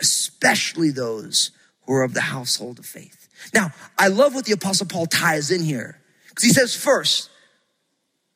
especially 0.00 0.90
those 0.90 1.50
who 1.84 1.94
are 1.94 2.02
of 2.02 2.14
the 2.14 2.22
household 2.22 2.78
of 2.78 2.86
faith. 2.86 3.28
Now, 3.52 3.72
I 3.98 4.08
love 4.08 4.34
what 4.34 4.46
the 4.46 4.52
apostle 4.52 4.86
Paul 4.86 5.06
ties 5.06 5.50
in 5.50 5.62
here 5.62 6.00
because 6.28 6.44
he 6.44 6.50
says 6.50 6.74
first, 6.74 7.30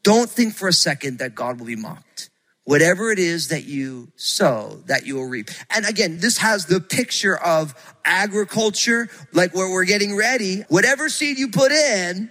don't 0.02 0.28
think 0.28 0.54
for 0.54 0.68
a 0.68 0.72
second 0.72 1.18
that 1.18 1.34
God 1.34 1.58
will 1.58 1.66
be 1.66 1.76
mocked 1.76 2.30
whatever 2.64 3.10
it 3.10 3.18
is 3.18 3.48
that 3.48 3.64
you 3.64 4.12
sow, 4.16 4.80
that 4.86 5.06
you 5.06 5.16
will 5.16 5.28
reap. 5.28 5.50
And 5.70 5.86
again, 5.86 6.18
this 6.20 6.38
has 6.38 6.66
the 6.66 6.80
picture 6.80 7.36
of 7.36 7.74
agriculture, 8.04 9.08
like 9.32 9.54
where 9.54 9.70
we're 9.70 9.84
getting 9.84 10.16
ready. 10.16 10.62
Whatever 10.68 11.08
seed 11.08 11.38
you 11.38 11.48
put 11.48 11.72
in, 11.72 12.30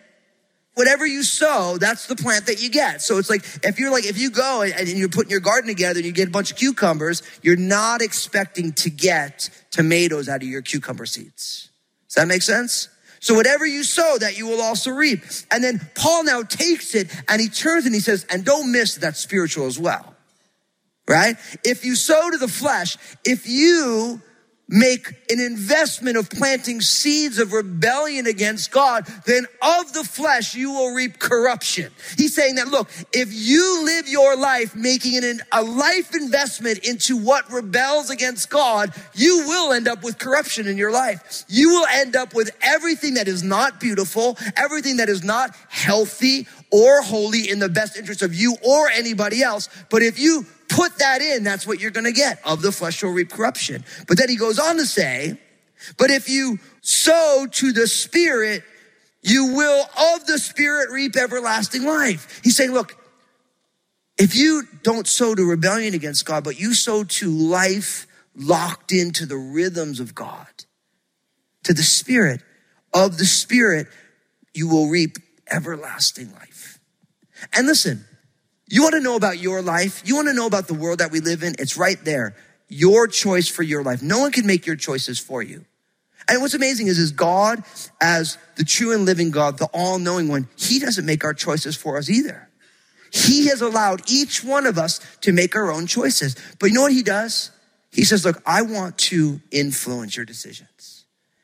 whatever 0.76 1.06
you 1.06 1.24
sow, 1.24 1.78
that's 1.78 2.08
the 2.08 2.16
plant 2.16 2.46
that 2.46 2.62
you 2.62 2.70
get. 2.70 3.02
So 3.02 3.18
it's 3.18 3.30
like, 3.30 3.44
if 3.64 3.80
you're 3.80 3.92
like, 3.92 4.06
if 4.06 4.18
you 4.18 4.32
go 4.32 4.62
and, 4.62 4.88
you're 4.88 5.10
putting 5.10 5.32
your 5.32 5.42
garden 5.42 5.68
together 5.68 6.00
and 6.00 6.06
you 6.06 6.14
get 6.14 6.30
a 6.30 6.32
bunch 6.32 6.52
of 6.52 6.58
cucumbers, 6.58 7.22
you're 7.42 7.58
not 7.58 8.02
expecting 8.02 8.72
to 8.74 8.90
get 8.90 9.50
tomatoes 9.72 10.30
out 10.30 10.42
of 10.42 10.48
your 10.48 10.62
cucumber 10.62 11.06
seeds. 11.06 11.70
Does 12.08 12.16
that 12.16 12.28
make 12.28 12.44
sense? 12.44 12.88
So 13.20 13.34
whatever 13.34 13.66
you 13.66 13.84
sow, 13.84 14.18
that 14.20 14.38
you 14.38 14.48
will 14.48 14.62
also 14.62 14.92
reap. 14.92 15.24
And 15.52 15.62
then 15.62 15.82
Paul 15.96 16.24
now 16.24 16.44
takes 16.44 16.96
it 16.96 17.14
and 17.28 17.42
he 17.42 17.50
turns 17.50 17.86
and 17.86 17.94
he 17.94 18.00
says, 18.00 18.26
and 18.30 18.46
don't 18.46 18.72
miss 18.72 18.96
that 18.96 19.18
spiritual 19.18 19.66
as 19.66 19.78
well 19.78 20.16
right? 21.10 21.36
If 21.66 21.84
you 21.84 21.96
sow 21.96 22.30
to 22.30 22.38
the 22.38 22.48
flesh, 22.48 22.98
if 23.26 23.48
you 23.48 24.22
make 24.72 25.08
an 25.32 25.40
investment 25.40 26.16
of 26.16 26.30
planting 26.30 26.80
seeds 26.80 27.40
of 27.40 27.52
rebellion 27.52 28.28
against 28.28 28.70
God, 28.70 29.08
then 29.26 29.48
of 29.64 29.94
the 29.94 30.04
flesh 30.04 30.54
you 30.54 30.72
will 30.72 30.94
reap 30.94 31.18
corruption. 31.18 31.92
He's 32.16 32.36
saying 32.36 32.56
that, 32.56 32.68
look, 32.68 32.88
if 33.12 33.30
you 33.34 33.84
live 33.84 34.08
your 34.08 34.38
life 34.38 34.76
making 34.76 35.24
an, 35.24 35.42
a 35.52 35.64
life 35.64 36.14
investment 36.14 36.86
into 36.86 37.18
what 37.18 37.52
rebels 37.52 38.12
against 38.12 38.52
God, 38.52 38.94
you 39.16 39.48
will 39.48 39.74
end 39.74 39.88
up 39.88 40.04
with 40.04 40.20
corruption 40.20 40.68
in 40.68 40.78
your 40.78 40.92
life. 40.92 41.46
You 41.48 41.70
will 41.70 41.88
end 41.88 42.16
up 42.16 42.36
with 42.36 42.52
everything 42.62 43.16
that 43.16 43.28
is 43.28 43.42
not 43.42 43.80
beautiful, 43.80 44.38
everything 44.56 44.98
that 44.98 45.10
is 45.10 45.24
not 45.24 45.56
healthy 45.70 46.48
or 46.70 47.02
holy 47.02 47.50
in 47.50 47.58
the 47.58 47.70
best 47.70 47.98
interest 47.98 48.22
of 48.22 48.36
you 48.36 48.56
or 48.62 48.88
anybody 48.90 49.42
else. 49.42 49.68
But 49.90 50.04
if 50.04 50.20
you 50.20 50.46
put 50.80 51.00
that 51.00 51.22
in, 51.22 51.44
that's 51.44 51.68
what 51.68 51.82
you're 51.82 51.92
going 51.92 52.06
to 52.06 52.14
get. 52.14 52.40
Of 52.46 52.62
the 52.62 52.72
flesh 52.72 53.04
will 53.04 53.12
reap 53.12 53.32
corruption. 53.32 53.84
But 54.08 54.18
then 54.18 54.30
he 54.30 54.38
goes 54.38 54.58
on 54.60 54.78
to 54.78 54.86
say, 54.86 55.38
but 55.98 56.10
if 56.10 56.30
you 56.30 56.58
sow 56.80 57.48
to 57.52 57.74
the 57.74 57.86
spirit, 57.86 58.64
you 59.22 59.54
will 59.56 59.82
of 59.82 60.26
the 60.26 60.40
spirit 60.40 60.90
reap 60.90 61.18
everlasting 61.18 61.84
life. 61.84 62.40
He's 62.46 62.56
saying, 62.56 62.72
look, 62.72 62.96
if 64.18 64.38
you 64.38 64.64
don't 64.84 65.06
sow 65.06 65.36
to 65.36 65.44
rebellion 65.44 65.94
against 65.94 66.26
God, 66.26 66.46
but 66.46 66.58
you 66.58 66.74
sow 66.74 67.04
to 67.04 67.30
life 67.30 68.08
locked 68.34 68.94
into 68.94 69.26
the 69.26 69.38
rhythms 69.38 70.00
of 70.00 70.16
God, 70.16 70.48
to 71.64 71.74
the 71.74 71.84
spirit 71.84 72.42
of 72.94 73.18
the 73.18 73.26
spirit, 73.26 73.88
you 74.54 74.70
will 74.70 74.88
reap 74.88 75.18
everlasting 75.52 76.32
life. 76.32 76.80
And 77.54 77.68
listen, 77.68 78.06
you 78.70 78.84
want 78.84 78.94
to 78.94 79.02
know 79.02 79.16
about 79.16 79.40
your 79.40 79.62
life? 79.62 80.04
You 80.06 80.16
want 80.16 80.28
to 80.28 80.34
know 80.34 80.46
about 80.46 80.68
the 80.68 80.74
world 80.74 81.00
that 81.00 81.12
we 81.12 81.20
live 81.20 81.44
in? 81.44 81.56
It's 81.60 81.78
right 81.78 82.04
there. 82.04 82.36
Your 82.68 83.08
choice 83.08 83.48
for 83.48 83.64
your 83.64 83.84
life. 83.84 84.02
No 84.04 84.20
one 84.20 84.32
can 84.32 84.46
make 84.46 84.68
your 84.68 84.76
choices 84.76 85.20
for 85.20 85.42
you. 85.42 85.66
And 86.28 86.42
what's 86.42 86.54
amazing 86.54 86.88
is, 86.88 87.00
is 87.00 87.12
God, 87.12 87.64
as 88.00 88.38
the 88.56 88.64
true 88.64 88.94
and 88.94 89.06
living 89.06 89.32
God, 89.32 89.58
the 89.58 89.66
all 89.74 89.98
knowing 89.98 90.28
one, 90.28 90.48
He 90.56 90.80
doesn't 90.80 91.06
make 91.06 91.24
our 91.24 91.34
choices 91.34 91.76
for 91.76 91.98
us 91.98 92.10
either. 92.10 92.48
He 93.12 93.48
has 93.48 93.62
allowed 93.62 94.04
each 94.08 94.44
one 94.44 94.68
of 94.68 94.78
us 94.78 95.00
to 95.22 95.32
make 95.32 95.56
our 95.56 95.72
own 95.72 95.88
choices. 95.88 96.36
But 96.60 96.68
you 96.68 96.74
know 96.74 96.84
what 96.84 96.92
He 96.94 97.02
does? 97.02 97.50
He 97.92 98.04
says, 98.04 98.24
Look, 98.24 98.42
I 98.46 98.62
want 98.62 99.00
to 99.00 99.42
influence 99.50 100.16
your 100.16 100.26
decisions. 100.26 100.99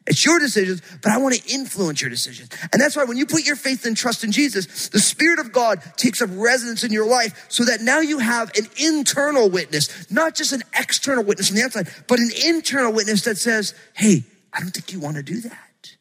It's 0.07 0.23
your 0.23 0.37
decisions, 0.37 0.83
but 1.01 1.11
I 1.11 1.17
want 1.17 1.33
to 1.33 1.51
influence 1.51 1.99
your 1.99 2.11
decisions. 2.11 2.49
And 2.71 2.79
that's 2.79 2.95
why 2.95 3.05
when 3.05 3.17
you 3.17 3.25
put 3.25 3.43
your 3.43 3.55
faith 3.55 3.85
and 3.85 3.97
trust 3.97 4.23
in 4.23 4.31
Jesus, 4.31 4.89
the 4.89 4.99
Spirit 4.99 5.39
of 5.39 5.51
God 5.51 5.81
takes 5.97 6.21
up 6.21 6.29
residence 6.33 6.83
in 6.83 6.91
your 6.91 7.07
life 7.07 7.45
so 7.49 7.65
that 7.65 7.81
now 7.81 8.01
you 8.01 8.19
have 8.19 8.51
an 8.55 8.67
internal 8.77 9.49
witness, 9.49 10.11
not 10.11 10.35
just 10.35 10.53
an 10.53 10.61
external 10.77 11.23
witness 11.23 11.47
from 11.47 11.57
the 11.57 11.63
outside, 11.63 11.89
but 12.07 12.19
an 12.19 12.29
internal 12.45 12.93
witness 12.93 13.23
that 13.23 13.37
says, 13.37 13.73
Hey, 13.93 14.23
I 14.53 14.59
don't 14.59 14.69
think 14.69 14.93
you 14.93 14.99
want 14.99 15.15
to 15.17 15.23
do 15.23 15.41
that. 15.41 15.95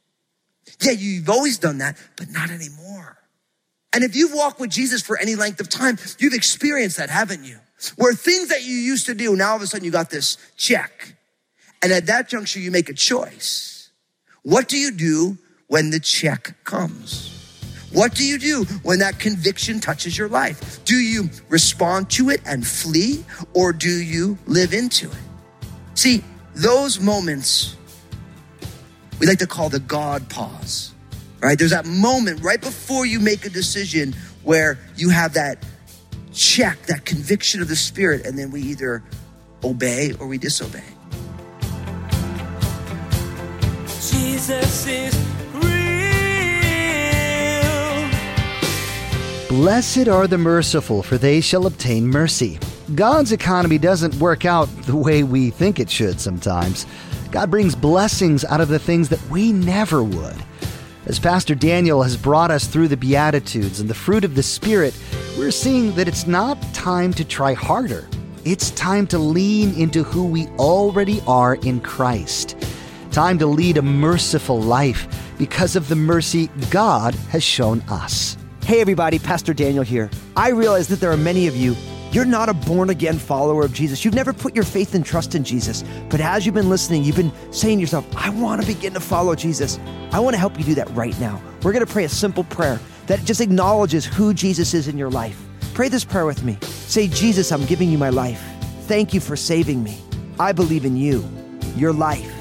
Yeah, 0.83 0.93
you've 0.93 1.31
always 1.31 1.59
done 1.59 1.79
that, 1.79 1.97
but 2.17 2.31
not 2.31 2.51
anymore. 2.51 3.17
And 3.95 4.05
if 4.05 4.15
you've 4.15 4.35
walked 4.35 4.61
with 4.61 4.71
Jesus 4.71 5.03
for 5.03 5.19
any 5.19 5.35
length 5.35 5.61
of 5.61 5.69
time, 5.71 5.99
you've 6.19 6.35
experienced 6.35 6.99
that, 6.99 7.09
haven't 7.09 7.45
you? 7.45 7.59
Where 7.97 8.13
things 8.13 8.49
that 8.49 8.65
you 8.65 8.75
used 8.75 9.07
to 9.07 9.15
do, 9.15 9.35
now 9.35 9.51
all 9.51 9.57
of 9.57 9.63
a 9.63 9.67
sudden 9.67 9.85
you 9.85 9.91
got 9.91 10.11
this 10.11 10.37
check. 10.57 11.17
And 11.83 11.93
at 11.93 12.07
that 12.07 12.29
juncture, 12.29 12.61
you 12.61 12.71
make 12.71 12.89
a 12.89 12.95
choice. 12.95 13.74
What 14.45 14.69
do 14.69 14.77
you 14.79 14.91
do 14.91 15.39
when 15.69 15.89
the 15.91 15.99
check 15.99 16.55
comes? 16.65 17.31
What 17.93 18.15
do 18.15 18.25
you 18.25 18.39
do 18.39 18.65
when 18.83 18.99
that 18.99 19.19
conviction 19.19 19.81
touches 19.81 20.19
your 20.19 20.29
life? 20.29 20.85
Do 20.85 20.97
you 20.97 21.31
respond 21.49 22.11
to 22.11 22.29
it 22.29 22.43
and 22.45 22.67
flee, 22.67 23.25
or 23.55 23.73
do 23.73 23.89
you 23.89 24.37
live 24.47 24.75
into 24.75 25.11
it? 25.11 25.17
See, 25.95 26.23
those 26.55 27.01
moments 27.01 27.77
we 29.19 29.27
like 29.27 29.39
to 29.39 29.47
call 29.47 29.71
the 29.71 29.81
God 29.81 30.29
pause, 30.29 30.93
right? 31.41 31.59
There's 31.59 31.71
that 31.71 31.87
moment 31.87 32.43
right 32.43 32.61
before 32.61 33.07
you 33.07 33.21
make 33.21 33.47
a 33.47 33.51
decision 33.51 34.15
where 34.43 34.79
you 34.97 35.09
have 35.09 35.35
that 35.35 35.65
check, 36.35 36.83
that 36.87 37.07
conviction 37.07 37.63
of 37.63 37.69
the 37.69 37.77
Spirit, 37.77 38.27
and 38.27 38.39
then 38.39 38.51
we 38.51 38.61
either 38.61 39.03
obey 39.63 40.13
or 40.21 40.27
we 40.27 40.37
disobey. 40.37 40.85
Jesus 44.25 44.87
is 44.87 45.15
real. 45.53 45.63
Blessed 49.51 50.09
are 50.09 50.27
the 50.27 50.39
merciful, 50.39 51.03
for 51.03 51.19
they 51.19 51.43
shall 51.43 51.67
obtain 51.67 52.07
mercy. 52.07 52.59
God's 52.95 53.33
economy 53.33 53.77
doesn't 53.77 54.15
work 54.15 54.47
out 54.47 54.67
the 54.87 54.97
way 54.97 55.25
we 55.25 55.51
think 55.51 55.79
it 55.79 55.91
should 55.91 56.19
sometimes. 56.21 56.87
God 57.33 57.51
brings 57.51 57.75
blessings 57.75 58.47
out 58.47 58.63
of 58.63 58.69
the 58.69 58.79
things 58.79 59.11
that 59.11 59.23
we 59.29 59.53
never 59.53 60.03
would. 60.03 60.37
As 61.05 61.19
Pastor 61.19 61.55
Daniel 61.55 62.03
has 62.03 62.17
brought 62.17 62.51
us 62.51 62.67
through 62.67 62.89
the 62.89 62.97
Beatitudes 62.97 63.79
and 63.79 63.91
the 63.91 63.95
fruit 63.95 64.25
of 64.25 64.35
the 64.35 64.43
Spirit, 64.43 64.99
we're 65.37 65.51
seeing 65.51 65.95
that 65.97 66.09
it's 66.09 66.27
not 66.27 66.57
time 66.73 67.13
to 67.13 67.27
try 67.27 67.53
harder. 67.53 68.09
It's 68.47 68.71
time 68.71 69.07
to 69.09 69.19
lean 69.19 69.75
into 69.75 70.03
who 70.03 70.25
we 70.27 70.47
already 70.59 71.21
are 71.27 71.57
in 71.57 71.81
Christ. 71.81 72.57
Time 73.15 73.39
to 73.39 73.47
lead 73.47 73.77
a 73.77 73.83
merciful 73.83 74.61
life 74.61 75.07
because 75.39 75.77
of 75.77 75.87
the 75.87 75.95
mercy 75.95 76.49
God 76.69 77.15
has 77.31 77.45
shown 77.45 77.81
us. 77.83 78.37
Hey, 78.65 78.81
everybody, 78.81 79.21
Pastor 79.21 79.55
Daniel 79.55 79.85
here. 79.85 80.11
I 80.35 80.49
realize 80.49 80.89
that 80.89 80.99
there 80.99 81.13
are 81.13 81.17
many 81.17 81.47
of 81.47 81.55
you. 81.55 81.77
You're 82.11 82.25
not 82.25 82.49
a 82.49 82.55
born 82.55 82.91
again 82.91 83.21
follower 83.21 83.65
of 83.65 83.73
Jesus. 83.73 84.05
You've 84.05 84.15
never 84.15 84.33
put 84.33 84.57
your 84.57 84.65
faith 84.65 84.97
and 84.97 85.07
trust 85.07 85.37
in 85.37 85.45
Jesus. 85.45 85.85
But 86.11 86.21
as 86.21 86.45
you've 86.45 86.57
been 86.57 86.69
listening, 86.69 87.05
you've 87.05 87.15
been 87.15 87.31
saying 87.53 87.79
to 87.79 87.83
yourself, 87.83 88.05
I 88.17 88.31
want 88.31 88.61
to 88.61 88.67
begin 88.67 88.95
to 88.95 89.01
follow 89.01 89.37
Jesus. 89.37 89.79
I 90.11 90.19
want 90.19 90.35
to 90.35 90.41
help 90.41 90.59
you 90.59 90.65
do 90.65 90.75
that 90.75 90.91
right 90.91 91.17
now. 91.21 91.41
We're 91.63 91.73
going 91.73 91.87
to 91.87 91.93
pray 91.93 92.03
a 92.03 92.09
simple 92.09 92.43
prayer 92.43 92.81
that 93.07 93.25
just 93.25 93.41
acknowledges 93.41 94.05
who 94.05 94.35
Jesus 94.35 94.75
is 94.75 94.89
in 94.89 94.99
your 94.99 95.11
life. 95.11 95.41
Pray 95.73 95.89
this 95.89 96.05
prayer 96.05 96.27
with 96.27 96.43
me. 96.43 96.59
Say, 96.63 97.07
Jesus, 97.07 97.53
I'm 97.53 97.65
giving 97.67 97.93
you 97.93 97.97
my 97.97 98.11
life. 98.11 98.43
Thank 98.89 99.15
you 99.15 99.21
for 99.21 99.37
saving 99.37 99.85
me. 99.85 100.01
I 100.41 100.51
believe 100.51 100.85
in 100.85 100.97
you, 100.97 101.25
your 101.77 101.93
life 101.93 102.34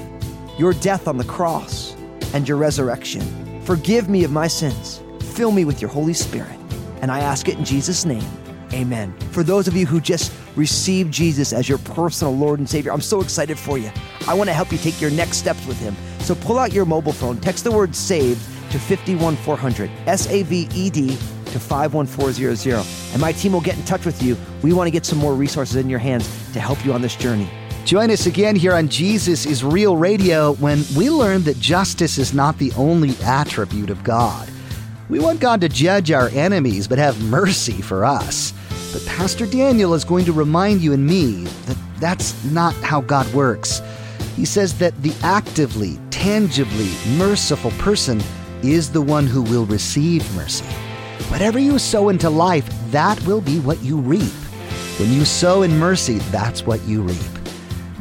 your 0.58 0.72
death 0.74 1.08
on 1.08 1.16
the 1.16 1.24
cross, 1.24 1.94
and 2.32 2.48
your 2.48 2.56
resurrection. 2.56 3.22
Forgive 3.62 4.08
me 4.08 4.24
of 4.24 4.32
my 4.32 4.46
sins. 4.46 5.00
Fill 5.34 5.52
me 5.52 5.64
with 5.64 5.80
your 5.80 5.90
Holy 5.90 6.12
Spirit. 6.12 6.58
And 7.00 7.10
I 7.10 7.20
ask 7.20 7.48
it 7.48 7.56
in 7.56 7.64
Jesus' 7.64 8.04
name. 8.04 8.24
Amen. 8.72 9.14
For 9.30 9.42
those 9.42 9.68
of 9.68 9.76
you 9.76 9.86
who 9.86 10.00
just 10.00 10.32
received 10.56 11.12
Jesus 11.12 11.52
as 11.52 11.68
your 11.68 11.78
personal 11.78 12.36
Lord 12.36 12.58
and 12.58 12.68
Savior, 12.68 12.92
I'm 12.92 13.00
so 13.00 13.20
excited 13.20 13.58
for 13.58 13.78
you. 13.78 13.90
I 14.26 14.34
want 14.34 14.48
to 14.48 14.54
help 14.54 14.72
you 14.72 14.78
take 14.78 15.00
your 15.00 15.12
next 15.12 15.38
steps 15.38 15.64
with 15.66 15.78
Him. 15.78 15.96
So 16.20 16.34
pull 16.34 16.58
out 16.58 16.72
your 16.72 16.84
mobile 16.84 17.12
phone, 17.12 17.38
text 17.38 17.64
the 17.64 17.70
word 17.70 17.94
SAVED 17.94 18.40
to 18.72 18.78
51400, 18.78 19.90
S 20.06 20.28
A 20.28 20.42
V 20.42 20.68
E 20.74 20.90
D 20.90 21.08
to 21.08 21.60
51400, 21.60 22.84
and 23.12 23.20
my 23.20 23.30
team 23.30 23.52
will 23.52 23.60
get 23.60 23.76
in 23.76 23.84
touch 23.84 24.04
with 24.04 24.20
you. 24.22 24.36
We 24.62 24.72
want 24.72 24.88
to 24.88 24.90
get 24.90 25.06
some 25.06 25.18
more 25.18 25.34
resources 25.34 25.76
in 25.76 25.88
your 25.88 26.00
hands 26.00 26.26
to 26.52 26.60
help 26.60 26.84
you 26.84 26.92
on 26.92 27.00
this 27.00 27.14
journey. 27.14 27.48
Join 27.84 28.10
us 28.10 28.24
again 28.24 28.56
here 28.56 28.72
on 28.72 28.88
Jesus 28.88 29.44
is 29.44 29.62
Real 29.62 29.94
Radio 29.94 30.54
when 30.54 30.82
we 30.96 31.10
learn 31.10 31.42
that 31.42 31.60
justice 31.60 32.16
is 32.16 32.32
not 32.32 32.56
the 32.56 32.72
only 32.78 33.14
attribute 33.22 33.90
of 33.90 34.02
God. 34.02 34.48
We 35.10 35.18
want 35.18 35.40
God 35.40 35.60
to 35.60 35.68
judge 35.68 36.10
our 36.10 36.30
enemies, 36.30 36.88
but 36.88 36.96
have 36.96 37.22
mercy 37.24 37.82
for 37.82 38.06
us. 38.06 38.54
But 38.90 39.04
Pastor 39.04 39.44
Daniel 39.44 39.92
is 39.92 40.02
going 40.02 40.24
to 40.24 40.32
remind 40.32 40.80
you 40.80 40.94
and 40.94 41.06
me 41.06 41.44
that 41.44 41.76
that's 42.00 42.42
not 42.46 42.74
how 42.76 43.02
God 43.02 43.30
works. 43.34 43.82
He 44.34 44.46
says 44.46 44.78
that 44.78 45.00
the 45.02 45.14
actively, 45.22 45.98
tangibly 46.10 46.90
merciful 47.18 47.70
person 47.72 48.22
is 48.62 48.90
the 48.90 49.02
one 49.02 49.26
who 49.26 49.42
will 49.42 49.66
receive 49.66 50.24
mercy. 50.34 50.64
Whatever 51.28 51.58
you 51.58 51.78
sow 51.78 52.08
into 52.08 52.30
life, 52.30 52.66
that 52.92 53.22
will 53.26 53.42
be 53.42 53.60
what 53.60 53.82
you 53.82 53.98
reap. 53.98 54.32
When 54.98 55.12
you 55.12 55.26
sow 55.26 55.60
in 55.60 55.78
mercy, 55.78 56.14
that's 56.30 56.64
what 56.64 56.80
you 56.84 57.02
reap. 57.02 57.33